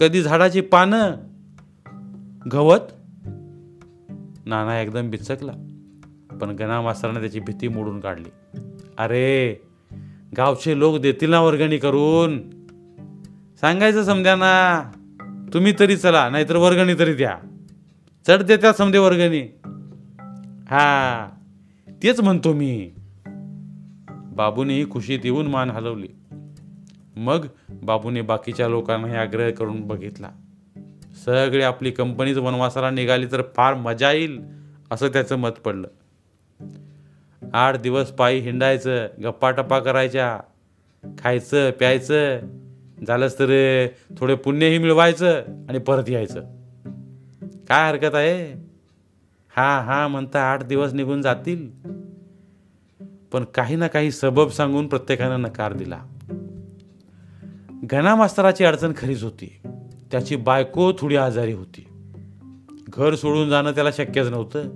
कधी 0.01 0.23
झाडाची 0.23 0.61
पानं. 0.61 1.13
गवत 2.53 2.93
नाना 4.47 4.81
एकदम 4.81 5.11
बिचकला 5.11 5.53
पण 6.41 6.51
गणा 6.51 6.81
मास्तराने 6.81 7.21
त्याची 7.21 7.41
भीती 7.41 7.69
मोडून 7.69 8.01
काढली. 8.01 8.59
अरे 8.99 9.57
गावचे 10.37 10.79
लोक 10.79 10.99
देतील 10.99 11.31
ना 11.31 11.41
वर्गणी 11.41 11.79
करून? 11.79 12.51
सांगायचं 13.61 14.05
समद्यांना 14.05 14.93
तुम्ही 15.53 15.75
तरी 15.79 15.97
चला 15.97 16.29
नाहीतर 16.29 16.57
वर्गणी 16.57 16.95
तरी 16.99 17.15
द्या. 17.15 17.37
चढ 18.29 18.43
देत्या 18.43 18.73
समजे 18.73 18.99
वर्गणी. 18.99 19.43
हा 20.71 21.29
तेच 22.03 22.21
म्हणतो 22.21 22.53
मी. 22.53 22.93
बाबूनेही 24.09 24.91
खुशीत 24.91 25.19
येऊन 25.25 25.47
मान 25.47 25.71
हलवली. 25.71 26.09
मग 27.17 27.47
बाबूने 27.83 28.23
बाकीच्या 28.23 28.69
लोकांनाही 28.69 29.15
आग्रह 29.15 29.51
करून 29.51 29.81
बघितला. 29.81 30.29
सगळी 31.25 31.63
आपली 31.63 31.91
कंपनीच 31.91 32.37
वनवासाला 32.37 32.91
निघाली 32.91 33.27
तर 33.27 33.43
फार 33.57 33.75
मजा 33.75 34.13
येईल 34.13 34.41
असं 34.91 35.09
त्याचं 35.09 35.37
मत 35.37 35.51
पडलं. 35.51 35.89
आठ 37.53 37.81
दिवस 37.81 38.11
पायी 38.11 38.41
हिंडायचं 38.41 39.07
गप्पाटप्पा 39.23 39.79
करायच्या 39.79 40.41
खायचं 41.19 41.71
प्यायचं 41.71 42.39
झालंच 43.07 43.39
तर 43.39 43.87
थोडे 44.19 44.35
पुण्यही 44.35 44.79
मिळवायचं 44.79 45.43
आणि 45.69 45.79
परत 45.79 46.09
यायचं. 46.09 46.41
काय 47.69 47.91
हरकत 47.91 48.15
आहे? 48.15 48.53
हा 49.57 49.81
हा 49.81 50.09
म्हणता 50.09 50.53
आठ 50.53 50.65
दिवस 50.65 50.93
निघून 50.93 51.23
जातील. 51.23 51.71
पण 53.33 53.45
काही 53.45 53.77
ना 53.77 53.87
काही 53.87 54.11
सबब 54.11 54.49
सांगून 54.49 54.87
प्रत्येकानं 54.87 55.43
नकार 55.43 55.73
दिला. 55.73 55.99
घना 57.85 58.15
मास्तराची 58.15 58.65
अडचण 58.65 58.93
खरीच 58.97 59.23
होती. 59.23 59.61
त्याची 60.11 60.37
बायको 60.37 60.93
थोडी 60.99 61.17
आजारी 61.17 61.53
होती. 61.53 61.87
घर 62.89 63.15
सोडून 63.15 63.49
जाणं 63.49 63.71
त्याला 63.71 63.91
शक्यच 63.91 64.27
नव्हतं. 64.27 64.69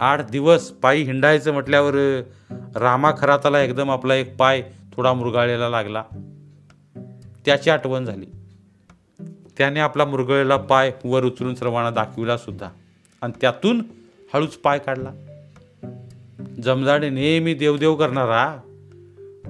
आठ 0.00 0.30
दिवस 0.30 0.68
पायी 0.68 1.02
हिंडायचं 1.02 1.52
म्हटल्यावर 1.52 2.22
रामा 2.76 3.12
खराताला 3.18 3.60
एकदम 3.60 3.90
आपला 3.90 4.14
एक 4.14 4.36
पाय 4.36 4.62
थोडा 4.96 5.12
मृगाळेला 5.12 5.68
लागला. 5.68 6.04
त्याची 7.44 7.70
आठवण 7.70 8.04
झाली. 8.04 8.26
त्याने 9.58 9.80
आपला 9.80 10.04
मुरगळलेला 10.04 10.56
पाय 10.56 10.92
वर 11.04 11.24
उचलून 11.24 11.54
सर्वांना 11.54 11.90
दाखविला 11.90 12.36
सुद्धा. 12.36 12.68
आणि 13.22 13.32
त्यातून 13.40 13.82
हळूच 14.34 14.56
पाय 14.56 14.78
काढला. 14.78 15.10
जमदाडे 16.62 17.10
नेहमी 17.10 17.54
देवदेव 17.54 17.94
करणारा 17.94 18.60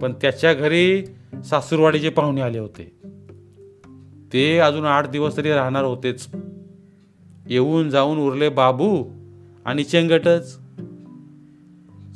पण 0.02 0.12
त्याच्या 0.12 0.54
घरी 0.54 1.06
सासूरवाडीचे 1.44 2.08
पाहुणे 2.08 2.40
आले 2.40 2.58
होते. 2.58 3.13
ते 4.34 4.58
अजून 4.58 4.84
आठ 4.84 5.08
दिवस 5.08 5.36
तरी 5.36 5.50
राहणार 5.50 5.84
होतेच. 5.84 6.28
येऊन 7.46 7.90
जाऊन 7.90 8.18
उरले 8.18 8.48
बाबू 8.48 9.04
आणि 9.64 9.84
चेंगटच. 9.84 10.58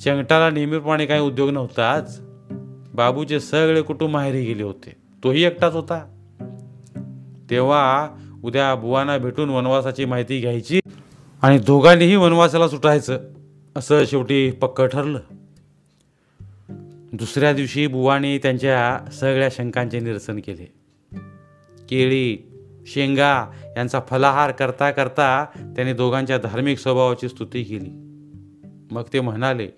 चेंगटाला 0.05 0.51
नेहमीप्रमाणे 0.51 1.07
काही 1.07 1.21
उद्योग 1.21 1.51
नव्हताच 1.51 2.21
बाबूचे 2.95 3.41
सगळे 3.41 3.83
कुटुंब 3.83 4.13
माहेरी 4.13 4.45
गेले 4.45 4.63
होते. 4.63 4.97
तोही 5.25 5.45
एकटाच 5.45 5.75
होता. 5.75 6.05
तेव्हा 7.51 8.09
उद्या 8.45 8.75
बुवांना 8.75 9.19
भेटून 9.19 9.49
वनवासाची 9.49 10.05
माहिती 10.05 10.41
घ्यायची 10.41 10.81
आणि 11.43 11.59
दोघांनीही 11.59 12.17
वनवासाला 12.17 12.69
सुटायचं 12.69 13.19
असं 13.77 14.05
शेवटी 14.05 14.51
पक्क 14.51 14.83
ठरलं. 14.83 15.19
दुसऱ्या 17.13 17.53
दिवशी 17.53 17.87
बुवाने 17.87 18.39
त्यांच्या 18.39 19.11
सगळ्या 19.11 19.49
शंकांचे 19.53 20.01
निरसन 20.01 20.39
केले. 20.39 20.78
केळी 21.91 22.53
शेंगा 22.87 23.47
यांचा 23.77 24.01
फलाहार 24.01 24.51
करता 24.51 24.91
करता 24.91 25.47
त्यांनी 25.77 25.93
दोघांच्या 25.93 26.39
धार्मिक 26.39 26.79
स्वभावाची 26.79 27.29
स्तुती 27.29 27.63
केली. 27.63 27.91
मग 28.91 29.03
ते 29.13 29.21
म्हणाले 29.21 29.69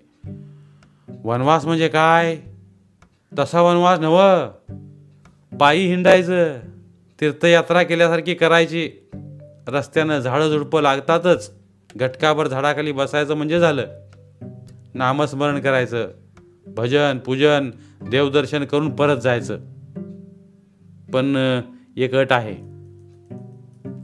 वनवास 1.23 1.65
म्हणजे 1.65 1.87
काय? 1.87 2.37
तसा 3.39 3.61
वनवास 3.61 3.99
नव 3.99 4.47
पायी 5.57 5.87
हिंडायचं 5.87 6.57
तीर्थयात्रा 7.21 7.83
केल्यासारखी 7.83 8.33
करायची. 8.33 8.91
रस्त्यानं 9.67 10.19
झाडं 10.19 10.49
झुडपं 10.49 10.81
लागतातच. 10.81 11.51
घटकाभर 11.95 12.47
झाडाखाली 12.47 12.91
बसायचं 12.91 13.33
म्हणजे 13.33 13.59
झालं. 13.59 13.85
नामस्मरण 14.93 15.59
करायचं. 15.59 16.09
भजन 16.67 17.17
पूजन 17.17 17.71
देवदर्शन 18.09 18.65
करून 18.65 18.95
परत 18.95 19.17
जायचं. 19.17 19.59
पण 21.13 21.59
एक 21.97 22.15
अट 22.15 22.33
आहे. 22.33 22.55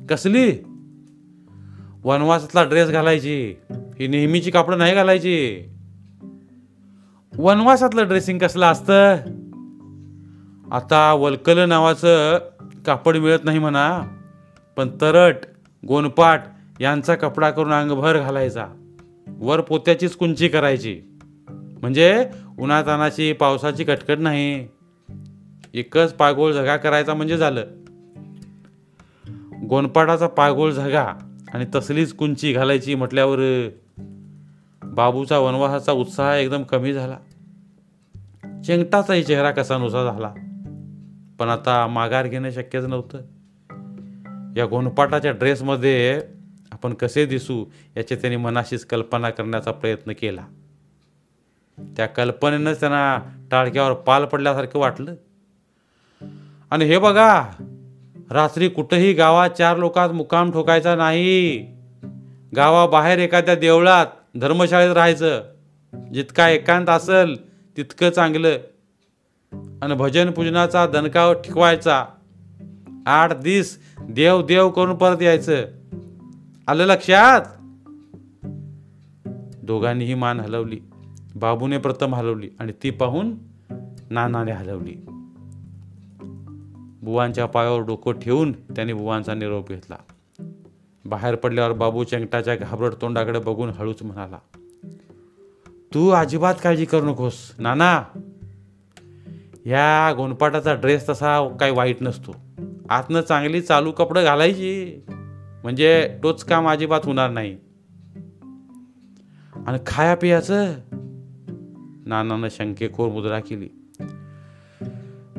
कसली? 0.09 0.51
वनवासातला 2.03 2.63
ड्रेस 2.63 2.89
घालायची. 2.89 3.55
ही 3.71 4.07
नेहमीची 4.07 4.51
कापडं 4.51 4.77
नाही 4.77 4.93
घालायची. 4.93 5.63
वनवासातलं 7.37 8.07
ड्रेसिंग 8.07 8.39
कसलं 8.39 8.65
असतं? 8.65 9.15
आता 10.71 11.13
वलकल 11.13 11.59
नावाचं 11.59 12.39
कापड 12.85 13.17
मिळत 13.17 13.39
नाही 13.43 13.59
म्हणा 13.59 14.01
पण 14.77 14.89
तरट 15.01 15.35
गोनपाट 15.87 16.41
यांचा 16.79 17.15
कपडा 17.15 17.49
करून 17.49 17.73
अंगभर 17.73 18.19
घालायचा. 18.19 18.65
वर 19.27 19.61
पोत्याचीच 19.61 20.15
कुंची 20.15 20.47
करायची. 20.47 21.01
म्हणजे 21.81 22.29
उन्हातानाची 22.59 23.33
पावसाची 23.33 23.83
कटकट 23.83 24.17
नाही. 24.19 24.67
एकच 25.77 26.13
पागोळ 26.13 26.53
झगा 26.53 26.77
करायचा 26.77 27.13
म्हणजे 27.13 27.37
झालं. 27.37 27.65
गोनपाटाचा 29.67 30.27
पागोळ 30.27 30.71
झगा 30.71 31.13
आणि 31.53 31.65
तसलीच 31.75 32.13
कुंची 32.13 32.53
घालायची 32.53 32.95
म्हटल्यावर 32.95 33.69
बाबूचा 34.83 35.39
वनवासाचा 35.39 35.91
उत्साह 35.91 36.35
एकदम 36.35 36.63
कमी 36.63 36.93
झाला. 36.93 37.17
चेंगटाचाही 38.61 39.23
चेहरा 39.23 39.51
कसा 39.51 39.77
नुसा 39.77 40.03
झाला. 40.03 40.33
पण 41.39 41.47
आता 41.47 41.87
माघार 41.87 42.27
घेणं 42.27 42.51
शक्यच 42.51 42.85
नव्हतं. 42.85 43.17
या 44.57 44.65
गोनपाटाच्या 44.65 45.31
ड्रेसमध्ये 45.31 46.21
आपण 46.71 46.93
कसे 46.93 47.25
दिसू 47.25 47.65
याची 47.97 48.15
त्यांनी 48.15 48.37
मनाशीच 48.37 48.85
कल्पना 48.85 49.29
करण्याचा 49.29 49.71
प्रयत्न 49.71 50.11
केला. 50.11 50.45
त्या 51.97 52.05
कल्पनेनंच 52.05 52.79
त्यांना 52.79 53.19
टाळक्यावर 53.51 53.93
पाल 53.93 54.25
पडल्यासारखं 54.25 54.79
वाटलं. 54.79 55.15
आणि 56.71 56.85
हे 56.85 56.97
बघा 56.97 57.43
रात्री 58.31 58.69
कुठंही 58.69 59.13
गावात 59.13 59.49
चार 59.49 59.77
लोकात 59.77 60.09
मुकाम 60.09 60.51
ठोकायचा 60.51 60.95
नाही. 60.95 61.57
गावाबाहेर 62.55 63.19
एखाद्या 63.19 63.55
देवळात 63.55 64.05
धर्मशाळेत 64.35 64.93
राहायचं 64.93 65.43
जितका 66.13 66.49
एकांत 66.49 66.89
असेल 66.89 67.35
तितकं 67.77 68.09
चांगलं. 68.09 68.49
आणि 69.81 69.93
भजन 69.93 70.31
पूजनाचा 70.31 70.87
दणकाव 70.87 71.33
ठिकवायचा. 71.33 72.05
आठ 73.05 73.33
दिस 73.37 73.79
देव 74.01 74.45
देव 74.45 74.69
करून 74.69 74.95
परत 74.95 75.21
यायचं. 75.21 75.65
आलं 76.67 76.85
लक्षात? 76.85 77.41
दोघांनीही 79.63 80.13
मान 80.13 80.39
हलवली. 80.39 80.79
बाबूने 81.35 81.77
प्रथम 81.77 82.15
हलवली 82.15 82.49
आणि 82.59 82.71
ती 82.83 82.89
पाहून 82.89 83.35
नानाने 84.09 84.51
हलवली. 84.51 84.95
बुवांच्या 87.07 87.45
पायावर 87.45 87.81
डोकं 87.81 88.11
ठेवून 88.11 88.51
त्याने 88.51 88.93
बुवांचा 88.93 89.33
निरोप 89.33 89.69
घेतला. 89.69 89.95
बाहेर 91.05 91.35
पडल्यावर 91.35 91.73
बाबू 91.73 92.03
चेंगटाच्या 92.03 92.55
घाबरट 92.55 92.93
तोंडाकडे 93.01 93.39
बघून 93.39 93.69
हळूच 93.69 94.03
म्हणाला 94.03 94.37
तू 95.93 96.09
अजिबात 96.09 96.55
काळजी 96.63 96.85
करू 96.85 97.05
नकोस 97.05 97.51
नाना. 97.57 98.03
या 99.65 100.13
गोनपाटाचा 100.17 100.73
ड्रेस 100.73 101.09
तसा 101.09 101.47
काही 101.59 101.71
वाईट 101.71 101.97
नसतो. 102.01 102.35
आतनं 102.89 103.21
चांगली 103.21 103.61
चालू 103.61 103.91
कपडं 103.91 104.23
घालायची. 104.23 105.01
म्हणजे 105.63 106.19
तोच 106.23 106.43
काम 106.43 106.69
अजिबात 106.69 107.01
होणार 107.03 107.29
नाही. 107.29 107.57
आणि 109.67 109.77
खाया 109.85 110.15
पियाचं 110.15 110.73
नानानं 112.05 112.47
शंकेखोर 112.51 113.09
मुद्रा 113.09 113.39
केली. 113.39 113.69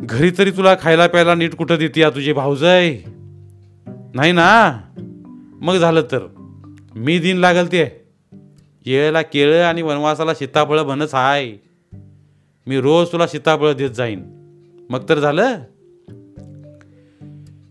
घरी 0.03 0.31
तरी 0.39 0.51
तुला 0.51 0.75
खायला 0.81 1.07
प्यायला 1.07 1.35
नीट 1.35 1.55
कुठं 1.55 1.77
देते 1.77 2.01
या 2.01 2.11
तुझी 2.11 2.33
भाऊजय? 2.33 2.99
नाही 4.15 4.33
ना? 4.33 4.81
मग 5.61 5.77
झालं 5.77 6.01
तर. 6.01 6.27
मी 6.95 7.19
दिन 7.19 7.37
लागल 7.37 7.67
ते 7.67 8.05
येळेला 8.87 9.23
केळं 9.23 9.63
आणि 9.63 9.83
वनवासाला 9.83 10.35
सीताफळं 10.35 10.87
बनच 10.87 11.15
हाय. 11.15 11.53
मी 12.67 12.81
रोज 12.81 13.13
तुला 13.13 13.27
सीताफळं 13.27 13.73
देत 13.73 13.91
जाईन. 13.91 14.23
मग 14.91 15.09
तर 15.09 15.19
झालं? 15.19 15.59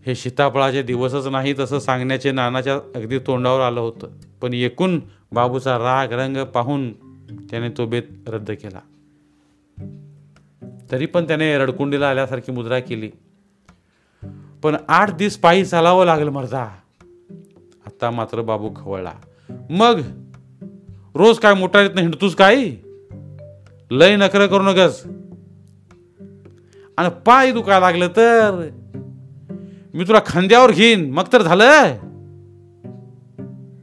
हे 0.06 0.14
सीताफळाचे 0.14 0.82
दिवसच 0.82 1.26
नाही 1.26 1.54
तसं 1.58 1.78
सांगण्याचे 1.78 2.32
नानाच्या 2.32 2.74
अगदी 2.74 3.18
तोंडावर 3.18 3.60
आलं 3.60 3.80
होतं. 3.80 4.08
पण 4.42 4.54
एकूण 4.54 5.00
बाबूचा 5.32 5.78
राग 5.78 6.12
रंग 6.12 6.36
पाहून 6.36 6.92
त्याने 7.50 7.68
तो 7.68 7.86
बेत 7.86 8.02
रद्द 8.26 8.50
केला. 8.50 8.80
तरी 10.92 11.06
पण 11.06 11.26
त्याने 11.26 11.58
रडकुंडीला 11.58 12.10
आल्यासारखी 12.10 12.52
मुद्रा 12.52 12.80
केली. 12.80 13.10
पण 14.62 14.76
आठ 14.88 15.14
दिवस 15.14 15.36
पायी 15.36 15.64
चालावं 15.64 16.04
लागलं 16.04 16.30
मर्दा. 16.30 16.68
आता 17.86 18.10
मात्र 18.10 18.42
बाबू 18.42 18.70
खवळला. 18.76 19.12
मग? 19.70 20.00
रोज 21.14 21.38
काय 21.38 21.54
मोटारीतनं 21.54 22.00
हिंडतूस 22.00 22.34
काय 22.34 22.70
लय 23.90 24.16
नखरं 24.16 24.46
करू 24.46 24.62
नकस 24.62 25.02
आणि 26.96 27.08
पाय 27.26 27.52
दुखायला 27.52 27.80
लागलं 27.80 28.08
तर? 28.08 28.68
मी 29.94 30.04
तुला 30.04 30.20
खांद्यावर 30.26 30.70
घेईन. 30.70 31.10
मग 31.10 31.24
तर 31.32 31.42
झालं 31.42 31.96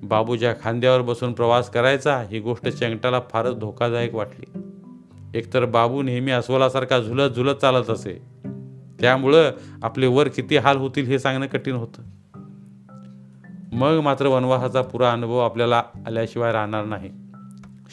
बाबूच्या 0.04 0.54
खांद्यावर 0.63 1.02
बसून 1.02 1.34
प्रवास 1.34 1.70
करायचा 1.70 2.20
ही 2.20 2.39
गोष्ट 2.39 2.68
चेंगटाला 2.68 3.20
फारच 3.20 3.60
धोकादायक 3.60 4.13
वाटली. 4.13 4.60
एकतर 5.36 5.65
बाबू 5.65 6.02
नेहमी 6.02 6.32
अस्वलासारखा 6.32 7.00
झुलत 7.00 7.30
झुलत 7.30 7.56
चालत 7.56 7.89
असे. 7.89 8.21
त्यामुळं 9.02 9.52
आपले 9.84 10.08
वर 10.08 10.28
किती 10.28 10.58
हाल 10.58 10.78
होतील 10.78 11.06
हे 11.06 11.19
सांगणं 11.19 11.45
कठीण 11.45 11.76
होतं. 11.76 12.02
मग 13.74 14.00
मात्र 14.00 14.28
वनवासाचा 14.28 14.82
पुरा 14.82 15.12
अनुभव 15.12 15.38
आपल्याला 15.38 15.84
आल्याशिवाय 16.08 16.52
राहणार 16.52 16.86
नाही. 16.86 17.12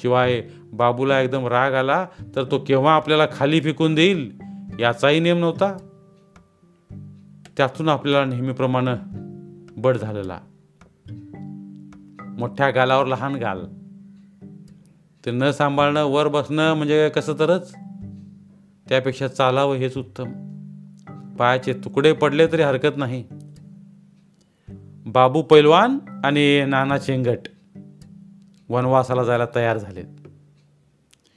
शिवाय 0.02 0.42
बाबूला 0.72 1.20
एकदम 1.20 1.46
राग 1.46 1.72
आला 1.72 2.06
तर 2.36 2.44
तो 2.44 2.58
केव्हा 2.58 2.94
आपल्याला 2.94 3.26
खाली 3.32 3.60
फेकून 3.60 3.94
देईल 3.94 4.38
याचाही 4.80 5.20
नेम 5.20 5.38
नव्हता. 5.38 5.76
त्यातून 7.56 7.88
आपल्याला 7.88 8.24
नेहमीप्रमाणे 8.24 8.90
बड 9.76 9.96
झालेला. 9.96 10.40
मोठ्या 12.38 12.70
गालावर 12.70 13.06
लहान 13.06 13.34
गाल. 13.34 13.64
ते 15.26 15.30
न 15.30 15.50
सांभाळणं 15.50 16.04
वर 16.04 16.28
बसणं 16.28 16.74
म्हणजे 16.74 17.08
कसं 17.08 17.34
तरच? 17.38 17.74
त्यापेक्षा 18.88 19.28
चालावं 19.28 19.74
हेच 19.74 19.96
उत्तम. 19.96 20.32
पायाचे 21.36 21.72
तुकडे 21.72 22.12
पडले 22.12 22.46
तरी 22.46 22.62
हरकत 22.62 22.96
नाही. 22.96 23.24
बाबू 25.06 25.42
पैलवान 25.42 25.98
आणि 26.24 26.64
नाना 26.68 26.98
चेंगट 26.98 27.38
वनवासाला 28.68 29.24
जायला 29.24 29.46
तयार 29.54 29.78
झालेत. 29.78 30.04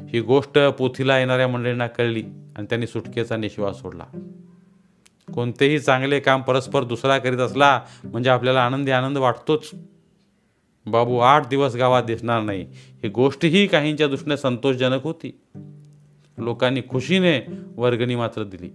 ही 0.09 0.19
गोष्ट 0.19 0.59
पोथीला 0.59 1.19
येणाऱ्या 1.19 1.47
मंडळींना 1.47 1.87
कळली 1.87 2.23
आणि 2.57 2.65
त्यांनी 2.65 2.87
सुटकेचा 2.87 3.37
निश्वास 3.37 3.81
सोडला. 3.81 4.03
कोणतेही 5.33 5.79
चांगले 5.79 6.19
काम 6.19 6.41
परस्पर 6.41 6.83
दुसरा 6.83 7.17
करीत 7.17 7.37
असला 7.37 7.81
म्हणजे 8.03 8.29
आपल्याला 8.29 8.65
आनंदी 8.65 8.91
आनंद 8.91 9.17
वाटतोच. 9.17 9.71
बाबू 10.87 11.17
आठ 11.17 11.47
दिवस 11.47 11.75
गावात 11.75 12.03
दिसणार 12.03 12.41
नाही. 12.41 12.65
ही 13.03 13.07
गोष्टही 13.07 13.67
काहींच्या 13.67 14.07
दृष्टीने 14.07 14.37
संतोषजनक 14.37 15.03
होती. 15.03 15.39
लोकांनी 16.37 16.81
खुशीने 16.89 17.45
वर्गणी 17.75 18.15
मात्र 18.15 18.43
दिली. 18.43 18.69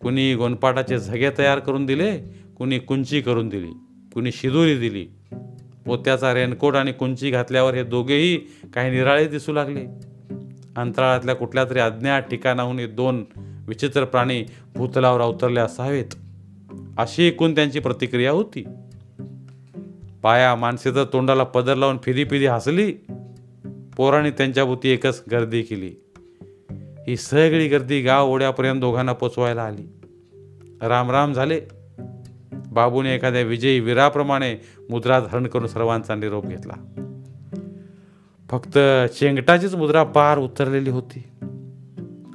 कुणी 0.00 0.34
गोनपाटाचे 0.34 0.98
झगे 0.98 1.30
तयार 1.38 1.58
करून 1.58 1.86
दिले 1.86 2.16
कुणी 2.58 2.78
कुंची 2.78 3.20
करून 3.20 3.48
दिली 3.48 3.70
कुणी 4.14 4.32
शिदोरी 4.32 4.76
दिली. 4.78 5.06
पोत्याचा 5.86 6.34
रेनकोट 6.34 6.74
आणि 6.74 6.92
कुंची 6.92 7.30
घातल्यावर 7.30 7.74
हे 7.74 7.82
दोघेही 7.82 8.36
काही 8.74 8.90
निराळे 8.90 9.26
दिसू 9.26 9.52
लागले. 9.52 9.84
अंतराळातल्या 10.76 11.34
कुठल्या 11.34 11.64
तरी 11.64 11.78
अज्ञात 11.78 12.22
ठिकाणाहून 12.22 12.78
हे 12.78 12.86
दोन 12.86 13.24
विचित्र 13.68 14.04
प्राणी 14.04 14.44
भूतलावर 14.76 15.20
अवतरले 15.20 15.60
असावेत. 15.60 16.14
अशी 16.98 17.22
एकूण 17.22 17.54
त्यांची 17.54 17.78
प्रतिक्रिया 17.78 18.30
होती. 18.30 18.64
पाया 20.22 20.54
माणसेचं 20.54 21.04
तोंडाला 21.12 21.44
पदर 21.44 21.74
लावून 21.74 21.98
फिरी 22.02 22.24
फिरी 22.24 22.46
हसली. 22.46 22.92
पोराने 23.96 24.30
त्यांच्याभोवती 24.30 24.88
एकच 24.88 25.22
गर्दी 25.30 25.62
केली. 25.62 25.94
ही 27.06 27.16
सगळी 27.16 27.68
गर्दी 27.68 28.00
गाव 28.00 28.30
ओढ्यापर्यंत 28.30 28.80
दोघांना 28.80 29.12
पोचवायला 29.12 29.62
आली. 29.62 29.92
राम 30.82 31.10
राम 31.10 31.32
झाले. 31.32 31.60
बाबूने 32.52 33.14
एखाद्या 33.14 33.42
विजयी 33.42 33.80
वीराप्रमाणे 33.80 34.56
मुद्रा 34.90 35.20
धारण 35.20 35.46
करून 35.46 35.66
सर्वांचा 35.66 36.14
निरोप 36.14 36.46
घेतला. 36.46 36.74
फक्त 38.50 38.78
चेंगटाचीच 39.18 39.74
मुद्रा 39.74 40.02
पार 40.02 40.38
उतरलेली 40.38 40.90
होती. 40.90 41.24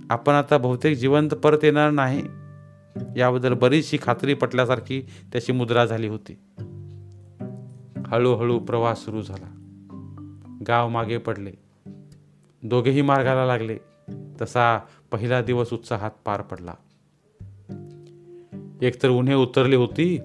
आपण 0.09 0.33
आता 0.33 0.57
बहुतेक 0.57 0.97
जिवंत 0.97 1.29
परत 1.29 1.59
येणार 1.63 1.91
नाही. 1.91 2.21
याबद्दल 3.17 3.53
बरीचशी 3.53 3.97
खात्री 4.01 4.33
पटल्यासारखी 4.33 5.01
त्याची 5.31 5.51
मुद्रा 5.51 5.85
झाली 5.85 6.07
होती. 6.07 6.39
हळूहळू 8.07 8.59
प्रवास 8.59 9.05
सुरू 9.05 9.21
झाला. 9.21 9.51
गाव 10.67 10.89
मागे 10.89 11.17
पडले. 11.17 11.51
दोघेही 12.63 13.01
मार्गाला 13.01 13.45
लागले. 13.45 13.77
तसा 14.41 14.79
पहिला 15.11 15.41
दिवस 15.41 15.73
उत्साहात 15.73 16.11
पार 16.25 16.41
पडला. 16.41 16.73
एकतर 18.81 19.09
उन्हे 19.09 19.35
उतरली 19.35 19.75
होती 19.75 20.19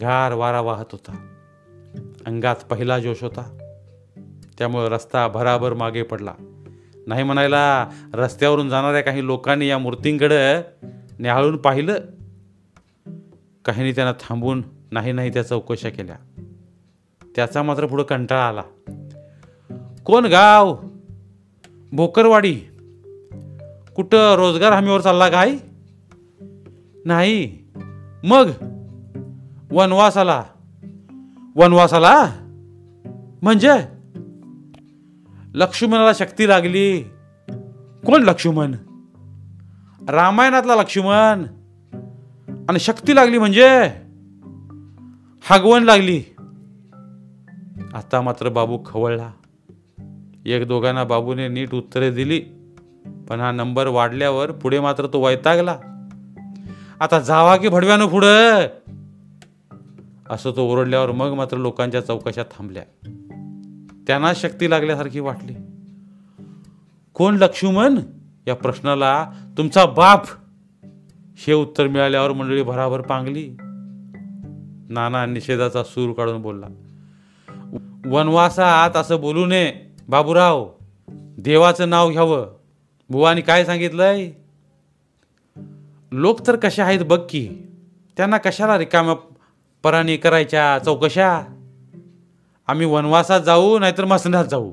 गार 0.00 0.32
वारा 0.32 0.60
वाहत 0.60 0.84
होता. 0.92 1.28
अंगात 2.26 2.56
पहिला 2.56 2.98
जोश 2.98 3.22
होता. 3.22 3.58
त्यामुळे 4.58 4.88
रस्ता 4.88 5.28
भराभर 5.28 5.74
मागे 5.74 6.02
पडला. 6.02 6.34
नाही 7.06 7.22
म्हणायला 7.22 7.90
रस्त्यावरून 8.14 8.68
जाणाऱ्या 8.68 9.00
काही 9.00 9.26
लोकांनी 9.26 9.68
या 9.68 9.78
मूर्तींकडं 9.78 10.60
न्याहाळून 11.18 11.56
पाहिलं. 11.56 11.94
काहींनी 13.64 13.92
त्यांना 13.92 14.12
थांबून 14.12 14.62
नाही 14.90 15.12
नाही 15.12 15.32
त्या 15.32 15.42
चौकशा 15.42 15.88
केल्या. 15.88 16.16
त्याचा 17.36 17.62
मात्र 17.62 17.86
पुढं 17.86 18.02
कंटाळा 18.02 18.48
आला. 18.48 18.62
कोण 20.04 20.26
गाव? 20.26 20.78
भोकरवाडी. 21.92 22.54
कुठं 23.96 24.34
रोजगार 24.34 24.72
हमीवर 24.72 25.00
चालला 25.00 25.28
काय 25.28 25.56
नाही. 27.04 27.58
मग? 28.24 28.50
वनवासाला. 29.70 30.44
वनवासाला? 31.56 32.30
म्हणजे? 33.42 33.68
लक्ष्मणाला 35.54 36.12
शक्ती 36.12 36.48
लागली. 36.48 37.02
कोण 38.06 38.22
लक्ष्मण? 38.22 38.74
रामायणातला 40.08 40.76
लक्ष्मण. 40.76 41.44
आणि 42.68 42.78
शक्ती 42.78 43.14
लागली 43.14 43.38
म्हणजे? 43.38 43.70
हागवण 45.44 45.82
लागली. 45.82 46.31
आता 47.94 48.20
मात्र 48.20 48.48
बाबू 48.48 48.78
खवळला. 48.86 49.30
एक 50.46 50.66
दोघांना 50.66 51.04
बाबूने 51.04 51.48
नीट 51.48 51.74
उत्तरे 51.74 52.10
दिली 52.10 52.40
पण 53.28 53.40
हा 53.40 53.52
नंबर 53.52 53.86
वाढल्यावर 53.86 54.50
पुढे 54.50 54.80
मात्र 54.80 55.06
तो 55.06 55.26
वैतागला. 55.26 55.78
आता 57.00 57.18
जावा 57.18 57.56
की 57.56 57.68
भडव्यानं 57.68 58.06
पुढं? 58.06 58.66
असं 60.30 60.50
तो 60.50 60.72
ओरडल्यावर 60.72 61.12
मग 61.12 61.32
मात्र 61.32 61.56
लोकांच्या 61.56 62.00
चौकशा 62.00 62.42
थांबल्या. 62.42 62.82
त्यांना 64.06 64.32
शक्ती 64.34 64.70
लागल्यासारखी 64.70 65.20
वाटली. 65.20 65.54
कोण 67.14 67.36
लक्ष्मण? 67.36 67.98
या 68.46 68.54
प्रश्नाला 68.54 69.30
तुमचा 69.58 69.86
बाप? 69.86 70.22
हे 71.34 71.52
उत्तर 71.52 71.86
मिळाल्यावर 71.86 72.32
मंडळी 72.32 72.62
भराभर 72.62 73.00
पांगली. 73.00 73.56
नाना 74.88 75.26
निषेधाचा 75.26 75.82
सूर 75.82 76.12
काढून 76.12 76.42
बोलला. 76.42 76.66
वनवासात 78.12 78.96
असं 78.96 79.20
बोलू 79.20 79.46
नये. 79.46 79.72
बाबूराव 80.08 80.70
देवाचं 81.38 81.90
नाव 81.90 82.10
घ्यावं. 82.10 82.56
बुवानी 83.10 83.40
काय 83.40 83.64
सांगितलंय? 83.64 84.30
लोक 86.12 86.46
तर 86.46 86.56
कशा 86.56 86.84
आहेत 86.84 87.00
बघ 87.00 87.20
की 87.30 87.48
त्यांना 88.16 88.36
कशाला 88.36 88.78
रिकाम्या 88.78 89.14
पराणी 89.82 90.16
करायच्या 90.16 90.78
चौकशा? 90.84 91.42
आम्ही 92.66 92.86
वनवासात 92.86 93.40
जाऊ 93.40 93.78
नाहीतर 93.78 94.04
मसनात 94.04 94.44
जाऊ. 94.44 94.72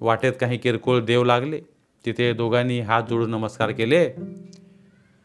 वाटेत 0.00 0.32
काही 0.40 0.58
किरकोळ 0.58 1.00
देव 1.00 1.24
लागले. 1.24 1.60
तिथे 2.06 2.32
दोघांनी 2.32 2.80
हात 2.80 3.02
जोडून 3.10 3.30
नमस्कार 3.30 3.70
केले. 3.70 4.10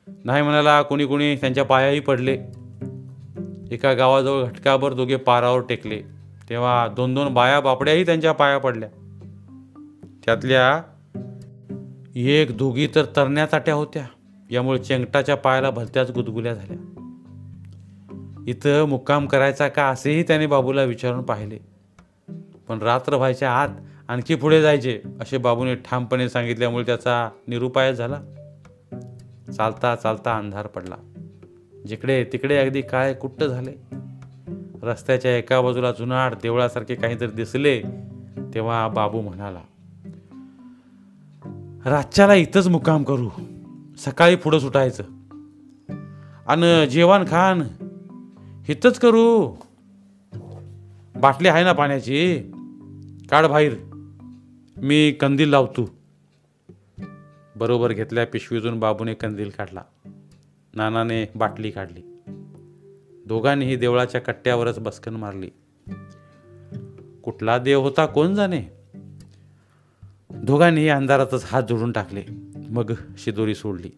नाही 0.08 0.42
म्हणाला 0.42 0.82
कोणी 0.82 1.06
कोणी 1.06 1.36
त्यांच्या 1.36 1.66
पायाही 1.66 2.00
पडले. 2.00 2.63
एका 3.72 3.94
गावाजवळ 3.94 4.44
घटकाभर 4.44 4.94
दोघे 4.94 5.16
पारावर 5.16 5.62
टेकले. 5.62 6.02
तेव्हा 6.50 6.88
दोन 6.88 7.16
दोन 7.16 7.34
बाया 7.34 7.60
बापड्याही 7.60 8.06
त्यांच्या 8.06 8.32
पाया 8.32 8.58
पडल्या. 8.58 8.90
त्यातल्या 10.26 10.82
एक 12.16 12.58
दोघी 12.58 12.88
तर 12.96 13.06
तरण्या 13.06 13.48
ताट्या 13.52 13.74
होत्या. 13.74 14.06
यामुळे 14.50 14.80
चेंगटाच्या 14.80 15.36
पायाला 15.36 15.70
भलत्याच 15.70 16.12
गुदगुल्या 16.12 16.54
झाल्या. 16.54 16.78
इथं 18.48 18.84
मुक्काम 18.84 19.26
करायचा 19.28 19.68
का 19.68 19.86
असेही 19.86 20.24
त्याने 20.24 20.48
बाबूला 20.48 20.84
विचारून 20.84 21.22
पाहिले. 21.22 21.58
पण 22.68 22.80
रात्र 22.82 23.16
व्हायच्या 23.16 23.52
आत 23.52 23.70
आणखी 24.08 24.36
पुढे 24.36 24.62
जायचे 24.62 25.02
असे 25.22 25.38
बाबूने 25.38 25.76
ठामपणे 25.76 26.30
सांगितल्यामुळे 26.30 26.86
त्याचा 26.86 27.30
निरुपाय 27.48 27.96
झाला. 27.96 28.22
चालता 29.58 29.96
चालता 29.96 30.38
अंधार 30.38 30.68
पडला. 30.68 30.96
जिकडे 31.88 32.24
तिकडे 32.24 32.58
अगदी 32.58 32.82
काय 32.82 33.14
कुट्ट 33.14 33.44
झाले? 33.44 33.72
रस्त्याच्या 34.84 35.38
एका 35.38 35.62
बाजूला 35.62 35.92
जुनाट 35.92 36.34
देवळासारखे 36.44 36.96
काहीतरी 36.96 37.28
दिसले 37.28 37.82
तेव्हा 38.54 38.88
बाबू 38.88 39.22
म्हणाला 39.22 39.62
रातच्याला 41.86 42.34
इथंच 42.34 42.68
मुक्काम 42.68 43.04
करू. 43.04 43.30
सकाळी 43.98 44.36
पुढं 44.36 44.60
सुटायचं. 44.60 45.04
आणि 46.48 46.88
जेवण 46.88 47.26
खान 47.26 47.64
इथंच 48.70 49.00
करू. 49.00 49.56
बाटली 51.16 51.48
आहे 51.48 51.64
ना 51.64 51.74
पाण्याची? 51.74 52.40
काढ 53.30 53.46
बाहेर. 53.46 53.76
मी 54.78 55.12
कंदील 55.12 55.50
लावतो. 55.50 55.90
बरोबर 57.56 57.92
घेतल्या 57.92 58.26
पिशवीतून 58.26 58.80
बाबूने 58.80 59.14
कंदील 59.14 59.50
काढला. 59.50 59.82
नानाने 60.76 61.32
बाटली 61.36 61.72
काढली. 61.72 62.02
दोघांनीही 63.26 63.76
देवळाच्या 63.76 64.22
कट्ट्यावरच 64.22 64.80
बसकन 64.80 65.16
मारली. 65.16 65.50
कुठला 67.24 67.58
देव 67.58 67.82
होता 67.82 68.06
कोण 68.06 68.36
जाणे? 68.36 68.64
दोघांनीही 70.30 70.90
अंधारातच 70.90 71.44
हात 71.46 71.64
जोडून 71.70 71.92
टाकले. 71.92 72.22
मग 72.70 72.94
शिदोरी 73.18 73.56
सोडली. 73.56 73.90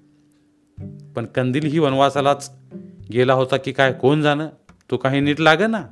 पण 1.16 1.26
कंदील 1.26 1.66
ही 1.66 1.80
वनवासालाच 1.80 2.52
गेला 3.14 3.34
होता 3.34 3.58
की 3.58 3.72
काय 3.72 3.94
कोण 3.94 4.22
जाणं? 4.22 4.48
तो 4.92 4.98
काही 4.98 5.20
नीट 5.20 5.40
लागे 5.40 5.68
ना 5.68 5.84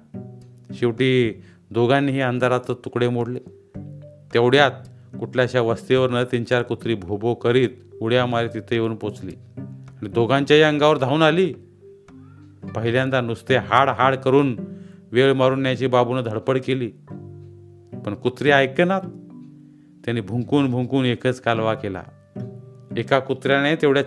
शेवटी 0.73 1.43
दोघांनीही 1.71 2.21
अंधारात 2.21 2.71
तुकडे 2.71 3.09
मोडले. 3.09 3.39
तेवढ्यात 4.33 4.71
कुठल्याशा 5.19 5.61
वस्तीवरनं 5.61 6.23
तीन 6.23 6.43
चार 6.43 6.61
कुत्री 6.61 6.95
भोभो 6.95 7.33
करीत 7.33 7.69
उड्या 8.01 8.25
मारीत 8.25 8.49
तिथे 8.49 8.75
येऊन 8.75 8.95
पोचली. 8.95 9.33
आणि 10.03 10.11
दोघांच्याही 10.11 10.63
अंगावर 10.63 10.97
धावून 10.97 11.21
आली. 11.21 11.53
पहिल्यांदा 12.75 13.21
नुसते 13.21 13.55
हाड 13.55 13.89
हाड 13.89 14.15
करून 14.15 14.59
वेळ 15.11 15.33
मारून 15.33 15.61
न्यायची 15.61 15.87
बाबूनं 15.87 16.23
धडपड 16.23 16.57
केली. 16.65 16.87
पण 18.05 18.13
कुत्री 18.13 18.51
ऐकनात 18.51 19.01
त्याने 20.05 20.21
भुंकून 20.21 20.71
भुंकून 20.71 21.05
एकच 21.05 21.41
कालवा 21.41 21.73
केला. 21.73 22.03
एका 22.97 23.19
कुत्र्याने 23.19 23.75
तेवढ्या 23.75 24.03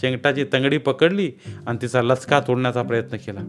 चेंगटाची 0.00 0.44
तंगडी 0.52 0.78
पकडली 0.78 1.32
आणि 1.66 1.78
तिचा 1.82 2.02
लचका 2.02 2.40
तोडण्याचा 2.40 2.82
प्रयत्न 2.82 3.16
केला. 3.16 3.40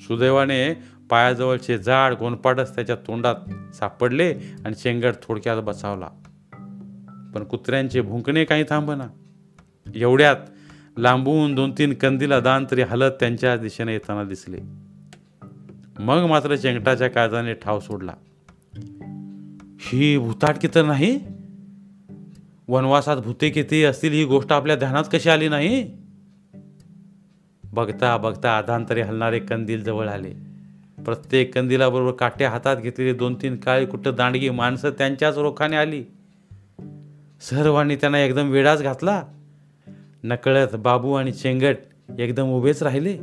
सुदैवाने 0.00 0.78
पायाजवळचे 1.10 1.78
जाड 1.78 2.14
गोंडपाटच 2.14 2.74
त्याच्या 2.74 2.96
तोंडात 2.96 3.34
सापडले 3.74 4.34
आणि 4.64 4.74
चेंगट 4.74 5.14
थोडक्यात 5.22 5.62
बचावला 5.62 6.08
पण 7.34 7.44
कुत्र्यांचे 7.44 8.00
भुंकणे 8.00 8.44
काही 8.44 8.64
थांबना. 8.68 9.06
एवढ्यात 9.94 10.36
लांबून 10.98 11.54
दोन 11.54 11.72
तीन 11.78 11.94
कंदील 11.94 12.40
दान 12.40 12.66
तरी 12.70 12.82
हलत 12.82 13.10
त्यांच्या 13.20 13.56
दिशेने 13.56 13.92
येताना 13.92 14.24
दिसले. 14.24 14.58
मग 15.98 16.26
मात्र 16.26 16.56
चेंगटाच्या 16.56 17.08
काळजाने 17.08 17.54
ठाव 17.54 17.80
सोडला. 17.80 18.12
ही 19.78 20.18
भूताटकी 20.18 20.68
तर 20.74 20.84
नाही? 20.84 21.20
वनवासात 22.68 23.16
भूते 23.16 23.50
किती 23.50 23.84
असतील 23.84 24.12
ही 24.12 24.24
गोष्ट 24.24 24.52
आपल्या 24.52 24.76
ध्यानात 24.76 25.04
कशी 25.12 25.30
आली 25.30 25.48
नाही? 25.48 25.90
बघता 27.64 28.16
बघता 28.16 28.58
अधांतरी 28.58 29.00
हलणारे 29.00 29.38
कंदील 29.38 29.84
जवळ 29.84 30.08
आले. 30.08 30.34
प्रत्येक 31.04 31.54
कंदिलाबरोबर 31.54 32.12
काट्या 32.12 32.50
हातात 32.50 32.76
घेतलेली 32.76 33.12
दोन 33.12 33.34
तीन 33.34 33.56
काळी 33.56 33.86
कुठं 33.86 34.14
दांडगी 34.16 34.50
माणसं 34.50 34.90
त्यांच्याच 34.90 35.38
रोखाने 35.38 35.76
आली. 35.76 36.04
सर्वांनी 37.40 37.96
त्यांना 37.96 38.18
एकदम 38.18 38.50
वेडाच 38.50 38.82
घातला. 38.82 39.22
नकळत 40.24 40.76
बाबू 40.76 41.14
आणि 41.14 41.32
चेंगट 41.32 41.76
एकदम 42.18 42.44
उभेच 42.44 42.82
राहिले. 42.82 43.18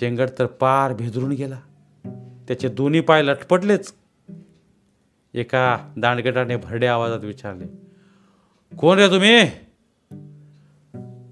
चेंगट 0.00 0.28
तर 0.38 0.46
पार 0.46 0.92
भेदरून 0.92 1.30
गेला. 1.30 1.60
त्याचे 2.48 2.68
दोन्ही 2.68 3.00
पाय 3.00 3.22
लटपटलेच. 3.22 3.94
एका 5.34 5.78
दांडगटाने 5.96 6.56
भरड्या 6.56 6.92
आवाजात 6.92 7.20
विचारले 7.20 7.64
कोण 8.76 8.98
रे 8.98 9.08
तुम्ही? 9.08 9.38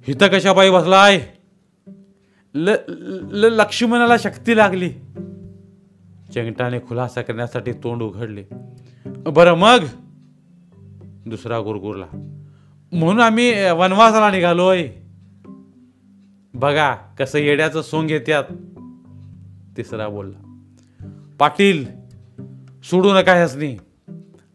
हिथं 0.08 0.28
कशा 0.28 0.52
पायी 0.52 0.70
बसलाय 0.70 1.26
ल 2.54 2.74
ल- 2.88 3.52
लक्ष्मणाला 3.52 4.16
शक्ती 4.18 4.56
लागली. 4.56 4.90
चेंगटाने 6.34 6.78
खुलासा 6.78 7.22
करण्यासाठी 7.22 7.72
तोंड 7.72 8.02
उघडले. 8.02 8.44
बरं 9.06 9.54
मग. 9.54 9.78
दुसरा 11.26 11.60
गुरगुरला 11.60 12.35
म्हणून 12.96 13.20
आम्ही 13.20 13.70
वनवासाला 13.70 14.30
निघालोय. 14.30 14.88
बघा 16.54 16.94
कसं 17.18 17.38
येड्याचं 17.38 17.82
सोंग 17.82 18.10
येत्यात. 18.10 18.44
तिसरा 19.76 20.08
बोलला 20.08 20.38
पाटील 21.38 21.84
सोडू 22.84 23.14
नका 23.14 23.34
ह्यासनी. 23.34 23.76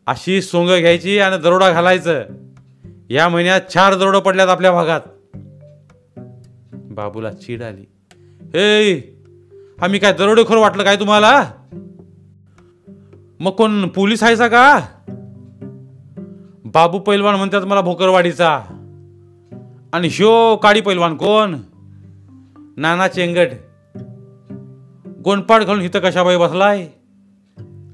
अशी 0.07 0.41
सोंग 0.41 0.67
घ्यायची 0.67 1.19
आणि 1.19 1.37
दरोडा 1.37 1.71
घालायचं. 1.71 2.23
या 3.09 3.29
महिन्यात 3.29 3.61
चार 3.61 3.95
दरोडं 3.95 4.19
पडल्यात 4.19 4.47
आपल्या 4.47 4.71
भागात. 4.71 5.01
बाबूला 6.73 7.31
चीड 7.31 7.61
आली 7.61 7.85
हे 8.53 8.93
आम्ही 9.81 9.99
काय 9.99 10.13
दरोडेखोर 10.13 10.57
वाटलं 10.57 10.83
काय 10.83 10.95
तुम्हाला? 10.95 11.51
मग 13.39 13.51
कोण 13.51 13.87
पोलीस 13.87 14.23
आहेसा 14.23 14.47
का? 14.47 14.79
बाबू 16.73 16.99
पैलवान 16.99 17.35
म्हणतात 17.35 17.61
मला 17.61 17.81
भोकरवाडीचा. 17.81 18.59
आणि 19.93 20.09
शो 20.09 20.55
काळी 20.55 20.81
पैलवान 20.81 21.15
कोण? 21.15 21.55
नाना 22.77 23.07
चेंगट 23.07 23.47
गोंडपाट 25.25 25.61
घालून 25.61 25.81
इथं 25.81 25.99
कशाबाई 25.99 26.37
बसलाय? 26.37 26.87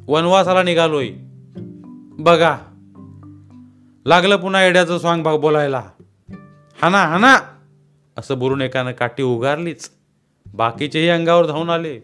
वनवासाला 0.08 0.64
निघालोय. 0.64 1.10
बघा. 2.20 2.58
लागलं 4.06 4.36
पुन्हा 4.36 4.64
येड्याचं 4.64 4.98
स्वांग 4.98 5.24
भाग 5.24 5.38
बोलायला. 5.38 5.84
हाना 6.82 6.98
हाना. 6.98 7.38
असं 8.18 8.40
बोलून 8.40 8.62
एकानं 8.62 8.92
काठी 8.92 9.24
उगारलीच. 9.24 9.90
बाकीचेही 10.54 11.10
अंगावर 11.10 11.46
धावून 11.46 11.70
आले. 11.70 12.00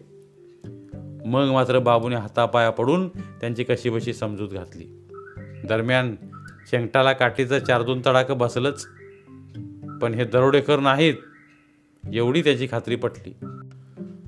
मग 1.26 1.50
मात्र 1.52 1.78
बाबूने 1.78 2.16
हातापाया 2.16 2.70
पडून 2.70 3.08
त्यांची 3.08 3.64
कशीबशी 3.64 4.12
समजूत 4.12 4.48
घातली. 4.48 5.08
दरम्यान 5.68 6.16
शेंगटाला 6.70 7.12
काठीचं 7.12 7.58
चार 7.58 7.82
दोन 7.82 8.00
तडाखं 8.06 8.38
बसलंच. 8.38 8.86
पण 10.02 10.14
हे 10.14 10.24
दरोडेकर 10.24 10.78
नाहीत 10.78 11.14
एवढी 12.12 12.42
त्याची 12.42 12.68
खात्री 12.70 12.96
पटली. 12.96 13.34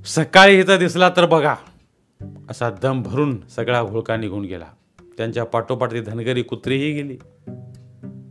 सकाळी 0.07 0.61
इथं 0.61 0.79
दिसला 0.79 1.09
तर 1.09 1.27
बघा 1.27 1.55
असा 2.51 2.71
दम 2.71 3.03
भरून 3.03 3.41
सगळा 3.47 3.83
घोळका 3.83 4.17
निघून 4.17 4.45
गेला. 4.45 4.67
त्यांच्या 5.17 5.45
पाठोपाठ 5.45 5.93
ती 5.93 6.01
धनगरी 6.01 6.43
कुत्रीही 6.43 6.93
गेली. 6.93 7.17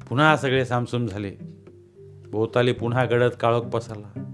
पुन्हा 0.09 0.37
सगळे 0.37 0.65
सामसूम 0.65 1.05
झाले. 1.05 1.31
भोवताली 2.31 2.71
पुन्हा 2.71 3.05
गडद 3.05 3.29
काळोख 3.29 3.61
पसरला. 3.61 4.33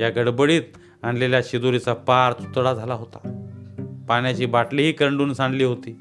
या 0.00 0.10
गडबडीत 0.10 0.62
आणलेल्या 1.02 1.40
शिदोरीचा 1.44 1.94
पार 1.94 2.32
तुतडा 2.32 2.74
झाला 2.74 2.94
होता. 2.94 3.48
पाण्याची 4.08 4.46
बाटलीही 4.46 4.92
करंडून 4.92 5.32
सांडली 5.32 5.64
होती. 5.64 5.98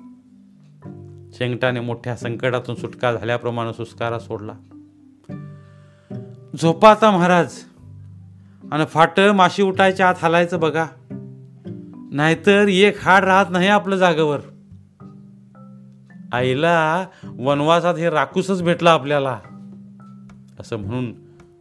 शेंगटाने 1.41 1.79
मोठ्या 1.79 2.15
संकटातून 2.15 2.75
सुटका 2.75 3.13
झाल्याप्रमाणे 3.13 3.73
सुस्कारा 3.73 4.19
सोडला. 4.19 4.53
झोपा 6.61 6.91
आता 6.91 7.11
महाराज. 7.11 7.53
आणि 8.71 8.85
फाट 8.85 9.19
माशी 9.19 9.63
उठायच्या 9.63 10.09
आत 10.09 10.15
हालायचं 10.17 10.59
बघा. 10.59 10.85
नाहीतर 12.11 12.67
एक 12.67 13.01
हाड 13.01 13.23
राहत 13.23 13.45
नाही 13.49 13.67
आपलं 13.67 13.95
जागेवर. 13.95 14.39
आईला 16.33 17.07
वनवासात 17.25 17.95
हे 17.95 18.09
राखूसच 18.09 18.63
भेटलं 18.63 18.89
आपल्याला. 18.89 19.39
असं 20.59 20.75
म्हणून 20.75 21.13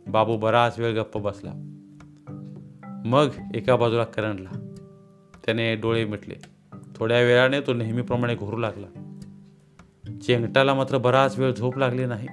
बाबू 0.06 0.36
बराच 0.36 0.78
वेळ 0.78 1.00
गप्प 1.00 1.18
बसला. 1.18 1.52
मग 3.04 3.28
एका 3.54 3.76
बाजूला 3.76 4.04
करंडला. 4.04 4.74
त्याने 5.46 5.74
डोळे 5.74 6.04
मिटले. 6.04 6.34
थोड्या 6.96 7.20
वेळाने 7.20 7.60
तो 7.60 7.72
नेहमीप्रमाणे 7.72 8.34
घोरू 8.34 8.56
लागला. 8.56 9.09
चेंगटाला 10.18 10.74
मात्र 10.74 10.98
बराच 10.98 11.38
वेळ 11.38 11.52
झोप 11.52 11.78
लागली 11.78 12.04
नाही. 12.06 12.28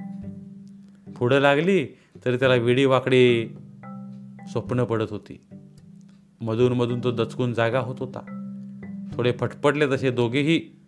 पुढं 1.12 1.40
लागली 1.40 1.86
तरी 2.26 2.38
त्याला 2.38 2.56
वेडी 2.56 2.86
वाकडी 2.86 3.56
स्वप्न 4.52 4.84
पडत 4.84 5.06
होती. 5.10 5.42
मधून 6.42 6.74
मधून 6.74 7.04
तो 7.04 7.12
दचकून 7.12 7.54
जागा 7.54 7.80
होत 7.80 7.96
होता. 8.00 8.20
थोडे 9.14 9.32
फटफटले 9.32 9.88
तसे 9.88 10.12
दोघेही 10.12 10.80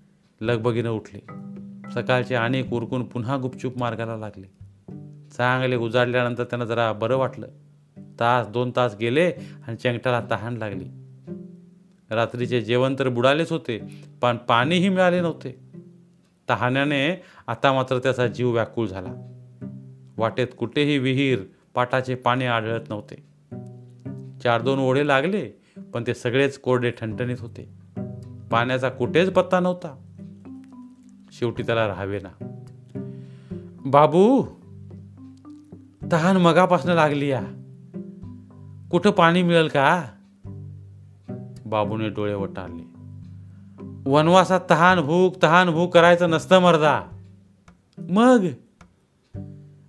लगबगीनं 0.41 0.89
उठले. 0.89 1.19
सकाळचे 1.93 2.35
अनेक 2.35 2.73
उरकून 2.73 3.03
पुन्हा 3.03 3.37
गुपचूप 3.37 3.77
मार्गाला 3.77 4.17
लागले. 4.17 4.47
चांगले 5.31 5.75
उजाडल्यानंतर 5.75 6.43
त्यांना 6.43 6.65
जरा 6.65 6.93
बरं 6.93 7.17
वाटलं. 7.17 7.47
तास 8.19 8.47
दोन 8.47 8.71
तास 8.75 8.95
गेले 8.99 9.31
आणि 9.67 9.75
चेंगटाला 9.75 10.27
तहान 10.31 10.57
लागली. 10.57 10.85
रात्रीचे 12.09 12.61
जेवण 12.61 12.95
तर 12.99 13.09
बुडालेच 13.09 13.51
होते 13.51 13.79
पण 14.21 14.37
पाणीही 14.37 14.89
मिळाले 14.89 15.21
नव्हते. 15.21 15.68
तहाण्याने 16.49 17.21
आता 17.47 17.73
मात्र 17.73 17.99
त्याचा 17.99 18.27
जीव 18.27 18.51
व्याकुळ 18.51 18.87
झाला. 18.87 19.35
वाटेत 20.17 20.47
कुठेही 20.57 20.97
विहीर 20.97 21.39
पाटाचे 21.73 22.15
पाणी 22.15 22.45
आढळत 22.45 22.81
नव्हते. 22.89 23.15
चार 24.43 24.61
दोन 24.61 24.79
ओढे 24.79 25.07
लागले 25.07 25.49
पण 25.93 26.03
ते 26.07 26.13
सगळेच 26.13 26.59
कोरडे 26.59 26.91
ठणठणीत 26.91 27.35
होते. 27.39 27.69
पाण्याचा 28.51 28.89
कुठेच 28.89 29.33
पत्ता 29.33 29.59
नव्हता. 29.59 29.97
शेवटी 31.31 31.63
त्याला 31.63 31.87
राहावे 31.87 32.19
ना. 32.19 32.61
बाबू 33.85 34.43
तहान 36.11 36.37
मगापासून 36.37 36.91
लागली 36.91 37.27
या. 37.27 37.41
कुठं 38.91 39.11
पाणी 39.11 39.43
मिळेल 39.43 39.67
का? 39.67 40.03
बाबूने 41.65 42.09
डोळे 42.09 42.33
वटारले 42.33 42.98
वनवासात 44.05 44.59
तहान 44.69 44.99
भूक 44.99 45.43
तहान 45.43 45.69
भूक 45.69 45.93
करायचं 45.93 46.29
नसतं 46.29 46.59
मर्दा. 46.59 47.01
मग? 47.97 48.45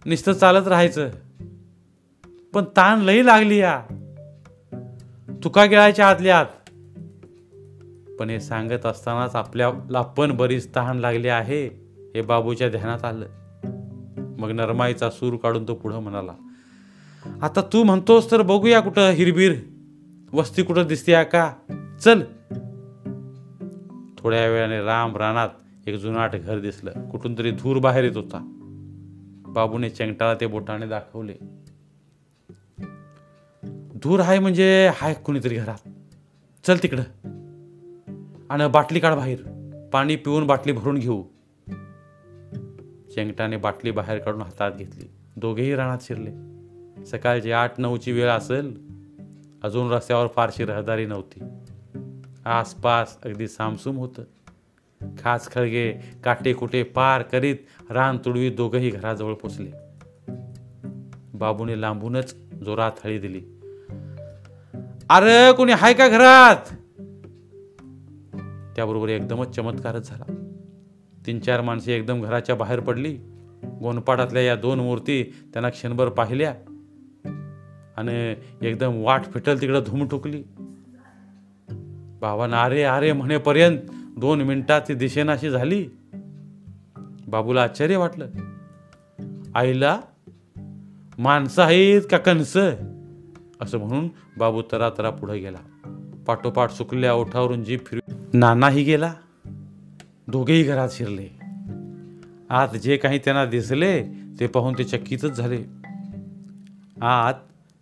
नुसतं 0.07 0.33
चालत 0.33 0.68
राहायचं. 0.68 1.11
पण 2.55 2.64
ताण 2.64 3.01
लई 3.01 3.27
लागली 3.27 3.57
या. 3.57 3.83
तुका 5.44 5.64
गिळायच्या 5.64 6.09
आतल्या 6.09 6.38
आत 6.38 6.46
पण 8.18 8.31
हे 8.31 8.40
सांगत 8.40 8.87
असतानाच 8.87 9.37
आपल्याला 9.37 10.03
पण 10.03 10.37
बरीच 10.37 10.77
तहान 10.77 10.99
लागली 10.99 11.29
आहे 11.29 11.66
हे 12.14 12.23
बाबूच्या 12.23 12.68
ध्यानात 12.68 13.05
आलं. 13.05 13.27
मग 14.38 14.51
नरमाईचा 14.51 15.11
सूर 15.11 15.37
काढून 15.37 15.68
तो 15.68 15.75
पुढं 15.75 15.99
म्हणाला 15.99 16.33
आता 17.42 17.61
तू 17.61 17.85
म्हणतोस 17.85 18.31
तर 18.31 18.42
बघूया 18.42 18.81
कुठं 18.81 19.11
हिरबीर 19.11 19.55
वस्ती 20.33 20.62
कुठं 20.62 20.87
दिसते 20.87 21.25
का? 21.25 21.53
चल 22.01 22.23
थोड्या 24.21 24.49
वेळाने 24.49 24.83
राम 24.83 25.17
रानात 25.17 25.49
एक 25.87 25.97
जुनाट 25.97 26.37
घर 26.37 26.59
दिसलं. 26.59 27.09
कुठून 27.11 27.39
तरी 27.39 27.51
धूर 27.51 27.79
बाहेर 27.79 28.05
येत 28.05 28.17
होता. 28.17 28.57
बाबूने 29.47 29.91
चेंगटाळा 29.91 30.35
ते 30.35 30.47
बोटाने 30.47 30.87
दाखवले. 30.87 31.35
धूर 34.03 34.21
आहे 34.21 34.39
म्हणजे 34.39 34.91
हाय 34.95 35.15
कुणीतरी 35.15 35.55
घरात. 35.55 35.89
चल 36.67 36.77
तिकडं. 36.83 37.03
आणि 38.51 38.69
बाटली 38.69 39.01
काढ 39.01 39.15
बाहेर. 39.15 39.43
पाणी 39.93 40.17
पिऊन 40.17 40.47
बाटली 40.47 40.73
भरून 40.73 40.99
घेऊ. 40.99 41.23
चेंगटाने 43.15 43.57
बाटली 43.57 43.91
बाहेर 43.91 44.19
काढून 44.19 44.43
हातात 44.43 44.73
घेतली. 44.73 45.11
दोघेही 45.37 45.75
रानात 45.75 45.99
शिरले. 46.01 46.61
सकाळची 47.05 47.53
आठ 47.53 47.81
नऊची 47.81 48.13
वेळ 48.13 48.29
असेल. 48.29 48.91
अजून 49.63 49.91
रस्त्यावर 49.91 50.27
फारशी 50.27 50.65
रहदारी 50.65 51.07
नव्हती. 51.07 51.41
आसपास 52.51 53.19
अगदी 53.25 53.49
सामसूम 53.49 53.97
होतं. 53.97 54.23
खास 55.19 55.51
खळगे 55.51 55.93
काटे 56.25 56.53
कुटे 56.53 56.83
पार 56.83 57.23
करीत 57.23 57.57
रान 57.91 58.19
तुडवीत 58.25 58.53
दोघंही 58.53 58.91
घराजवळ 58.91 59.35
पोचले. 59.35 59.71
बाबूने 61.35 61.81
लांबूनच 61.81 62.35
जोरात 62.65 62.93
हळी 63.05 63.19
दिली. 63.19 63.41
अरे 65.11 65.53
कोणी 65.53 65.73
हाय 65.73 65.95
का 65.95 66.09
घरात? 66.09 66.57
त्याबरोबर 68.77 69.09
एकदमच 69.09 69.57
चमत्कारच 69.57 70.09
झाला. 70.09 70.47
तीन 71.27 71.41
चार 71.41 71.61
माणसे 71.61 71.93
एकदम 71.93 72.23
घराच्या 72.23 72.55
बाहेर 72.55 72.81
पडली. 72.81 73.19
गोनपाटातल्या 73.81 74.43
या 74.43 74.57
दोन 74.57 74.81
मूर्ती 74.81 75.23
त्यांना 75.23 75.69
क्षणभर 75.69 76.09
पाहिल्या. 76.09 76.55
आणि 77.97 78.35
एकदम 78.63 79.03
वाट 79.03 79.25
फिटल 79.25 79.61
तिकडं 79.61 79.83
धूम 79.87 80.09
ठोकली. 80.09 80.43
बाबांना 82.21 82.63
अरे 82.63 82.83
अरे 82.83 83.13
म्हणेपर्यंत 83.13 83.79
दोन 84.19 84.41
मिनिटात 84.41 84.81
ती 84.89 84.95
दिशेनाशी 84.95 85.51
झाली. 85.51 85.89
बाबूला 87.29 87.63
आश्चर्य 87.63 87.97
वाटलं. 87.97 88.27
आईला 89.55 90.01
माणसं 91.19 91.63
आहेत 91.63 92.03
का 92.11 92.19
कणस? 92.19 92.57
असं 93.61 93.79
म्हणून 93.79 94.09
बाबू 94.39 94.63
तरा 94.73 94.91
तरा 94.99 95.11
पुढे 95.11 95.39
गेला. 95.39 95.59
पाठोपाठ 96.27 96.71
सुकल्या 96.71 97.15
ओठावरून 97.15 97.65
जीप 97.65 97.87
फिरवी 97.87 98.39
नानाही 98.39 98.83
गेला. 98.83 99.15
दोघेही 100.29 100.63
घरात 100.63 100.89
शिरले. 100.93 101.41
आत 102.51 102.69
जे 102.69 102.97
काही 102.97 103.19
त्यांना 103.19 103.45
दिसले 103.45 104.03
ते 104.41 104.47
पाहून 104.47 104.75
ते 104.79 104.85
चक्कीतच 104.85 105.31
झाले. 105.31 105.65
आत 107.03 107.35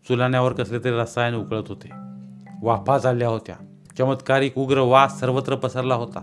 चुलाण्यावर 0.09 0.53
कसले 0.53 0.79
तरी 0.79 0.93
रसायन 0.93 1.35
उकळत 1.35 1.65
होते. 1.69 1.89
वाफा 2.63 2.99
चालल्या 2.99 3.29
होत्या. 3.29 3.57
चमत्कारिक 3.99 4.59
उग्र 4.59 4.79
वास 4.79 5.21
सर्वत्र 5.21 5.57
पसरला 5.57 5.95
होता. 5.95 6.21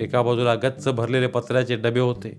एका 0.00 0.22
बाजूला 0.22 0.54
गच्च 0.54 0.88
भरलेले 0.88 1.26
पत्र्याचे 1.26 1.76
डबे 1.76 2.00
होते. 2.00 2.38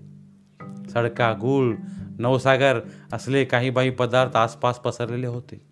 सडका 0.92 1.32
गुळ 1.32 1.74
नवसागर 2.18 2.80
असले 3.12 3.44
काही 3.44 3.70
बाई 3.70 3.90
पदार्थ 3.90 4.36
आसपास 4.36 4.78
पसरलेले 4.78 5.26
होते. 5.26 5.64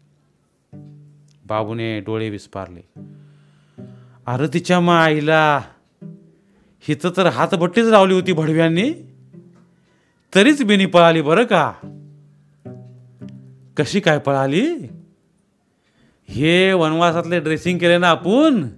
बाबूने 1.47 2.01
डोळे 2.01 2.31
विस्पारले. 2.31 3.03
आरतीच्या 4.27 4.81
मा 4.81 4.99
माईला 4.99 5.63
हिथं 6.81 7.11
तर 7.17 7.27
हातभट्टीच 7.27 7.87
लावली 7.87 8.15
होती 8.15 8.33
भडव्यांनी. 8.33 8.93
तरीच 10.35 10.65
बिनी 10.65 10.87
पळाली 10.87 11.23
बरं 11.23 11.45
का? 11.45 11.73
कशी 13.77 14.01
काय 14.01 14.19
पळाली? 14.19 14.77
हे 16.33 16.73
वनवासातले 16.73 17.41
ड्रेसिंग 17.41 17.79
केले 17.79 17.99
ना 17.99 18.09
आपण 18.09 18.69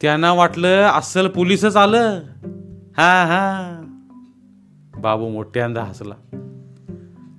त्यांना 0.00 0.32
वाटलं 0.32 0.82
अस्सल 0.82 1.28
पोलीसच 1.28 1.76
आलं. 1.76 2.20
हा 2.96 3.24
हा. 3.24 3.76
बाबू 4.98 5.28
मोठ्यांदा 5.28 5.82
हसला. 5.82 6.14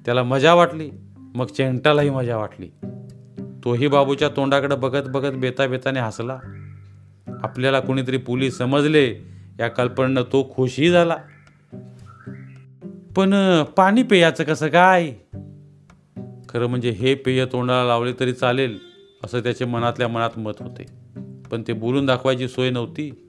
त्याला 0.05 0.23
मजा 0.23 0.53
वाटली 0.53 0.89
मग 1.17 1.45
चेंटालाही 1.45 2.09
मजा 2.09 2.37
वाटली. 2.37 2.67
तोही 3.63 3.87
बाबूच्या 3.87 4.29
तोंडाकडे 4.29 4.75
बघत 4.75 5.09
बघत 5.09 5.37
बेता 5.37 5.67
बेताने 5.67 5.99
हसला. 5.99 6.39
आपल्याला 7.43 7.79
कोणीतरी 7.79 8.17
पोलीस 8.17 8.57
समजले 8.57 9.15
या 9.59 9.67
कल्पनेनं 9.67 10.21
तो 10.21 10.53
खुशही 10.55 10.89
झाला. 10.89 11.17
पण 13.15 13.63
पाणी 13.63 14.03
पेयाचं 14.03 14.43
कसं 14.43 14.67
काय? 14.67 15.13
खरं 16.53 16.67
म्हणजे 16.67 16.89
हे 16.89 17.15
पेय 17.15 17.45
तोंडाला 17.45 17.87
लावले 17.87 18.13
तरी 18.19 18.33
चालेल 18.33 18.79
असं 19.23 19.39
त्याच्या 19.39 19.67
मनातल्या 19.67 20.07
मनात 20.07 20.29
मत 20.37 20.51
होते. 20.59 20.85
पण 21.51 21.63
ते 21.67 21.73
बोलून 21.73 22.05
दाखवायची 22.05 22.47
सोय 22.47 22.69
नव्हती. 22.69 23.27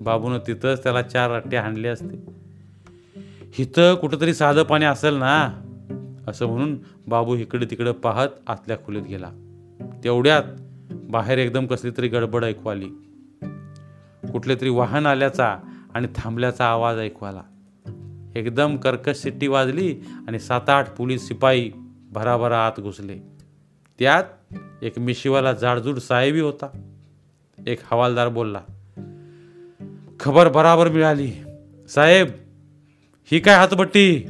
बाबूनं 0.00 0.38
तिथंच 0.46 0.82
त्याला 0.82 1.02
चार 1.02 1.30
रट्टे 1.30 1.56
हाणले 1.56 1.88
असते. 1.88 2.36
इथं 3.58 3.94
कुठंतरी 3.94 4.34
साधं 4.34 4.62
पाणी 4.62 4.84
असेल 4.84 5.14
ना 5.14 5.62
असं 6.28 6.46
म्हणून 6.46 6.78
बाबू 7.06 7.36
इकडे 7.36 7.66
तिकडे 7.70 7.92
पाहत 7.92 8.28
आतल्या 8.46 8.76
खोलीत 8.76 9.02
गेला. 9.02 9.30
तेवढ्यात 10.04 10.42
बाहेर 10.92 11.38
एकदम 11.38 11.66
कसली 11.66 11.90
तरी 11.90 12.08
गडबड 12.08 12.44
ऐकू 12.44 12.68
आली. 12.68 12.88
कुठले 14.32 14.54
तरी 14.54 14.68
वाहन 14.68 15.06
आल्याचा 15.06 15.58
आणि 15.94 16.08
थांबल्याचा 16.16 16.64
आवाज 16.64 16.98
ऐकू 16.98 17.24
आला. 17.24 17.42
एकदम 18.36 18.76
कर्कश 18.76 19.16
सिट्टी 19.16 19.46
वाजली 19.46 19.96
आणि 20.28 20.38
सात 20.38 20.68
आठ 20.68 20.96
पोलीस 20.96 21.28
शिपाई 21.28 21.70
भराभरा 22.16 22.66
आत 22.66 22.80
घुसले. 22.80 23.18
त्यात 23.98 24.24
एक 24.82 24.98
मिशीवाला 24.98 25.52
जाडजूड 25.52 25.98
साहेबी 25.98 26.40
होता. 26.40 26.68
एक 27.66 27.80
हवालदार 27.84 28.28
बोलला 28.28 28.60
खबर 30.20 30.48
बराबर 30.48 30.88
मिळाली. 30.88 31.32
साहेब 31.88 32.28
ही 33.32 33.38
काय 33.38 33.54
हातबट्टी 33.54 34.26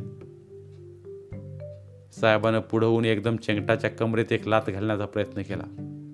साहेबानं 2.20 2.60
पुढं 2.60 2.86
होऊन 2.86 3.04
एकदम 3.04 3.36
चेंगटाच्या 3.36 3.90
कमरेत 3.90 4.32
एक 4.32 4.48
लात 4.48 4.62
घालण्याचा 4.68 5.06
प्रयत्न 5.06 5.42
केला. 5.42 5.64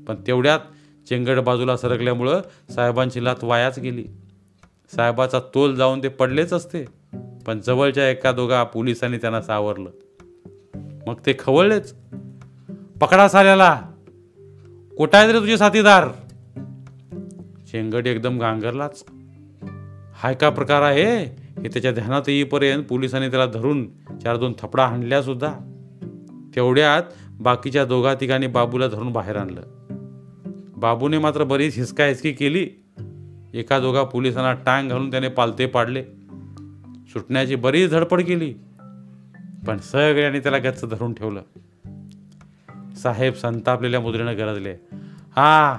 पण 0.08 0.14
तेवढ्यात 0.26 0.60
चेंगड 1.08 1.38
बाजूला 1.38 1.76
सरकल्यामुळं 1.76 2.40
साहेबांची 2.74 3.24
लात 3.24 3.44
वायाच 3.44 3.78
गेली. 3.78 4.04
साहेबाचा 4.96 5.40
तोल 5.40 5.74
जाऊन 5.74 6.02
ते 6.02 6.08
पडलेच 6.08 6.52
असते. 6.52 6.84
पण 7.46 7.60
जवळच्या 7.60 8.10
एका 8.10 8.32
दोघा 8.32 8.64
पोलिसांनी 8.64 9.16
त्यांना 9.16 9.42
सावरलं. 9.42 9.90
मग 11.06 11.14
ते 11.26 11.32
खवळलेच. 11.38 11.94
पकडा 13.00 13.28
साल्याला 13.28 13.82
कोटायत 14.96 15.32
रे 15.32 15.40
तुझे 15.40 15.58
साथीदार. 15.58 16.08
शेंगट 17.66 18.06
एकदम 18.06 18.38
गांगरलाच 18.38 19.04
हाय 20.14 20.34
का 20.34 20.50
प्रकार 20.50 20.82
आहे? 20.82 21.24
हे 21.62 21.68
त्याच्या 21.68 21.92
ध्यानात 21.92 22.22
येईपर्यंत 22.28 22.84
पोलिसांनी 22.84 23.28
त्याला 23.28 23.46
धरून 23.46 23.88
चार 24.22 24.36
दोन 24.36 24.52
थपडा 24.58 24.86
हाणल्या 24.86 25.22
सुद्धा. 25.22 25.54
तेवढ्यात 26.54 27.02
बाकीच्या 27.40 27.84
दोघा 27.84 28.14
तिघांनी 28.14 28.46
बाबूला 28.46 28.86
धरून 28.86 29.12
बाहेर 29.12 29.36
आणलं. 29.36 29.60
बाबूने 30.76 31.18
मात्र 31.18 31.44
बरीच 31.44 31.78
हिसका 31.78 32.06
हिसकी 32.06 32.32
केली. 32.32 32.68
एका 33.54 33.78
दोघा 33.78 34.02
पोलिसांना 34.02 34.52
टांग 34.52 34.88
घालून 34.88 35.10
त्याने 35.10 35.28
पालते 35.28 35.66
पाडले. 35.66 36.04
सुटण्याची 37.08 37.54
बरीच 37.54 37.90
धडपड 37.90 38.22
केली. 38.22 38.54
पण 39.66 39.78
सगळ्यांनी 39.78 40.38
त्याला 40.38 40.58
गच्च 40.58 40.84
धरून 40.84 41.14
ठेवलं. 41.14 41.42
साहेब 42.94 43.34
संतापलेल्या 43.34 44.00
मुद्रेनं 44.00 44.36
गरजले. 44.36 44.74
हा 45.36 45.78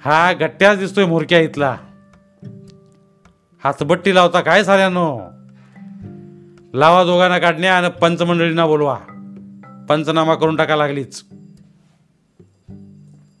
हा 0.00 0.32
गट्ट्याच 0.32 0.78
दिसतोय 0.78 1.04
मोरक्या 1.04 1.40
इथला. 1.40 1.76
हातबट्टी 3.64 4.14
लावता 4.14 4.40
काय 4.40 4.64
साऱ्यानो? 4.64 5.20
लावा 6.74 7.04
दोघांना 7.04 7.38
काढण्या 7.38 7.76
आणि 7.76 7.88
पंचमंडळींना 8.00 8.66
बोलवा. 8.66 8.98
पंचनामा 9.88 10.34
करून 10.34 10.56
टाका 10.56 10.76
लागलीच. 10.76 11.24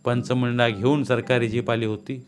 पंचमंडळा 0.04 0.68
घेऊन 0.68 1.04
सरकारी 1.04 1.48
जीप 1.48 1.70
आली 1.70 1.86
होती. 1.86 2.26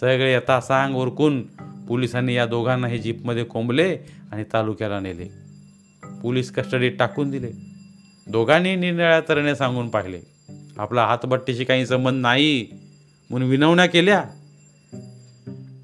सगळे 0.00 0.32
येता 0.32 0.60
सांग 0.60 0.94
ओरकून 0.94 1.42
पोलिसांनी 1.88 2.34
या 2.34 2.46
दोघांनाही 2.46 2.98
जीपमध्ये 2.98 3.44
कोंबले 3.44 3.98
आणि 4.32 4.44
तालुक्याला 4.52 5.00
नेले. 5.00 5.49
पोलीस 6.22 6.52
कस्टडीत 6.52 6.92
टाकून 6.98 7.30
दिले. 7.30 7.50
दोघांनी 8.26 8.76
निरनिळ्या 8.76 9.20
तऱ्हेने 9.20 9.56
सांगून 9.56 9.88
पाहिले 9.88 10.20
आपला 10.78 11.06
हातबट्टीशी 11.06 11.64
काही 11.64 11.86
संबंध 11.86 12.22
नाही 12.22 12.68
म्हणून 13.30 13.48
विनवण्या 13.48 13.86
केल्या. 13.86 14.24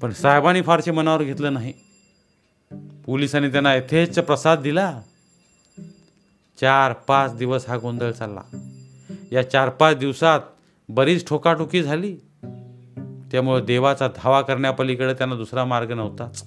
पण 0.01 0.11
साहेबांनी 0.11 0.61
फारसे 0.61 0.91
मनावर 0.91 1.23
घेतलं 1.23 1.53
नाही. 1.53 1.73
पोलिसांनी 3.05 3.51
त्यांना 3.51 3.75
यथेच्छ 3.75 4.19
प्रसाद 4.19 4.61
दिला. 4.61 5.01
चार 6.61 6.93
पाच 6.93 7.37
दिवस 7.37 7.69
हा 7.69 7.77
गोंधळ 7.77 8.11
चालला. 8.11 8.41
या 9.31 9.49
चार 9.49 9.69
पाच 9.69 9.97
दिवसात 9.97 10.39
बरीच 10.89 11.27
ठोकाठोकी 11.27 11.83
झाली. 11.83 12.17
त्यामुळे 13.31 13.65
देवाचा 13.65 14.07
धावा 14.07 14.41
करण्यापलीकडे 14.41 15.13
त्यांना 15.13 15.35
दुसरा 15.35 15.65
मार्ग 15.65 15.91
नव्हताच. 15.91 16.45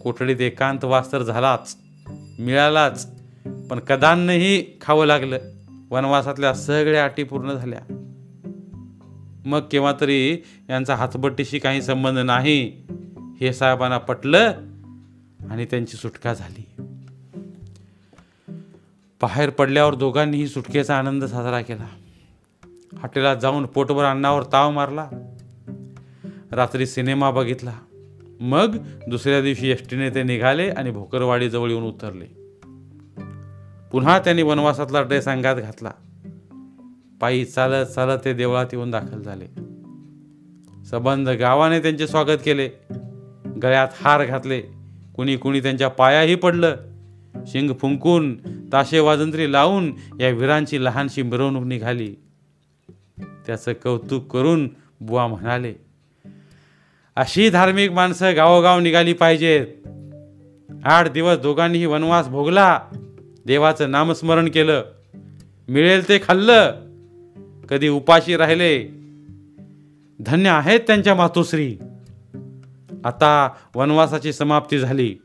कोठडीत 0.00 0.40
एकांत 0.40 0.84
वास 0.84 1.12
तर 1.12 1.22
झालाच. 1.22 1.76
मिळालाच. 2.38 3.08
पण 3.70 3.78
कदान्नही 3.78 4.78
खावं 4.80 5.06
लागलं. 5.06 5.38
वनवासातल्या 5.90 6.54
सगळ्या 6.54 7.04
अटी 7.04 7.22
पूर्ण 7.22 7.52
झाल्या. 7.52 7.80
मग 9.46 9.60
केव्हा 9.70 9.92
तरी 10.00 10.32
यांचा 10.70 10.94
हातबट्टीशी 10.94 11.58
काही 11.58 11.82
संबंध 11.82 12.18
नाही 12.18 12.82
हे 13.40 13.52
साहेबांना 13.52 13.98
पटलं 13.98 14.52
आणि 15.50 15.64
त्यांची 15.64 15.96
सुटका 15.96 16.34
झाली. 16.34 16.82
बाहेर 19.22 19.50
पडल्यावर 19.50 19.94
दोघांनीही 19.94 20.48
सुटकेचा 20.48 20.98
आनंद 20.98 21.24
साजरा 21.24 21.60
केला. 21.60 21.86
हॉटेलात 22.98 23.36
जाऊन 23.36 23.66
पोटभर 23.66 24.04
अन्नावर 24.04 24.42
ताव 24.52 24.70
मारला. 24.70 25.10
रात्री 26.52 26.86
सिनेमा 26.86 27.30
बघितला. 27.30 27.78
मग 28.40 28.76
दुसऱ्या 29.08 29.40
दिवशी 29.40 29.70
यष्टीने 29.70 30.10
ते 30.10 30.22
निघाले 30.22 30.68
आणि 30.68 30.90
भोकरवाडीजवळ 30.90 31.70
येऊन 31.70 31.82
उतरले. 31.82 32.24
पुन्हा 33.92 34.18
त्यांनी 34.18 34.42
वनवासातला 34.42 35.02
ड्रेस 35.02 35.28
अंगात 35.28 35.56
घातला. 35.56 35.90
पायी 37.20 37.44
चालत 37.44 37.86
चालत 37.86 38.18
ते 38.24 38.32
देवळात 38.32 38.66
येऊन 38.72 38.90
दाखल 38.90 39.22
झाले. 39.22 39.46
सबंध 40.84 41.28
गावाने 41.28 41.80
त्यांचे 41.80 42.06
स्वागत 42.06 42.38
केले. 42.44 42.68
गळ्यात 43.62 43.88
हार 44.00 44.24
घातले. 44.24 44.60
कुणी 45.16 45.36
कुणी 45.36 45.60
त्यांच्या 45.60 45.88
पायाही 45.88 46.34
पडलं. 46.34 46.76
शिंग 47.46 47.70
फुंकून 47.80 48.36
ताशे 48.72 49.00
वाजंत्री 49.00 49.52
लावून 49.52 49.92
या 50.20 50.28
वीरांची 50.28 50.84
लहानशी 50.84 51.22
मिरवणूक 51.22 51.64
निघाली. 51.64 52.14
त्याचं 53.46 53.72
कौतुक 53.72 54.32
करून 54.32 54.68
बुवा 55.00 55.26
म्हणाले 55.26 55.85
अशी 57.16 57.50
धार्मिक 57.50 57.90
माणसं 57.90 58.36
गावोगाव 58.36 58.80
निघाली 58.80 59.12
पाहिजेत. 59.12 59.66
आठ 60.84 61.10
दिवस 61.10 61.38
दोघांनीही 61.38 61.86
वनवास 61.86 62.28
भोगला. 62.28 62.80
देवाचं 63.46 63.90
नामस्मरण 63.90 64.48
केलं. 64.48 64.84
मिळेल 65.68 66.08
ते 66.08 66.18
खाल्लं. 66.18 66.74
कधी 67.68 67.88
उपाशी 67.88 68.36
राहिले. 68.36 68.84
धन्य 70.20 70.48
आहेत 70.48 70.80
त्यांच्या 70.80 71.14
मातोश्री. 71.14 71.76
आता 73.04 73.48
वनवासाची 73.74 74.32
समाप्ती 74.32 74.78
झाली. 74.78 75.16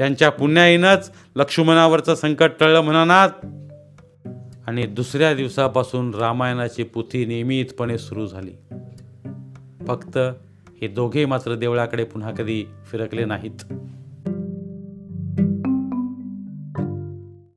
यांच्या 0.00 0.30
पुण्याईनंच 0.30 1.10
लक्ष्मणावरचं 1.36 2.14
संकट 2.14 2.50
टळलं 2.60 2.80
म्हणानात 2.80 3.30
आणि 4.66 4.86
दुसऱ्या 4.86 5.34
दिवसापासून 5.34 6.14
रामायणाची 6.14 6.82
पुथी 6.82 7.26
नियमितपणे 7.26 7.98
सुरू 7.98 8.26
झाली. 8.26 8.52
फक्त 9.86 10.18
हे 10.84 10.88
दोघे 10.88 11.24
मात्र 11.26 11.54
देवळाकडे 11.54 12.04
पुन्हा 12.04 12.30
कधी 12.30 12.64
फिरकले 12.90 13.24
नाहीत. 13.24 13.64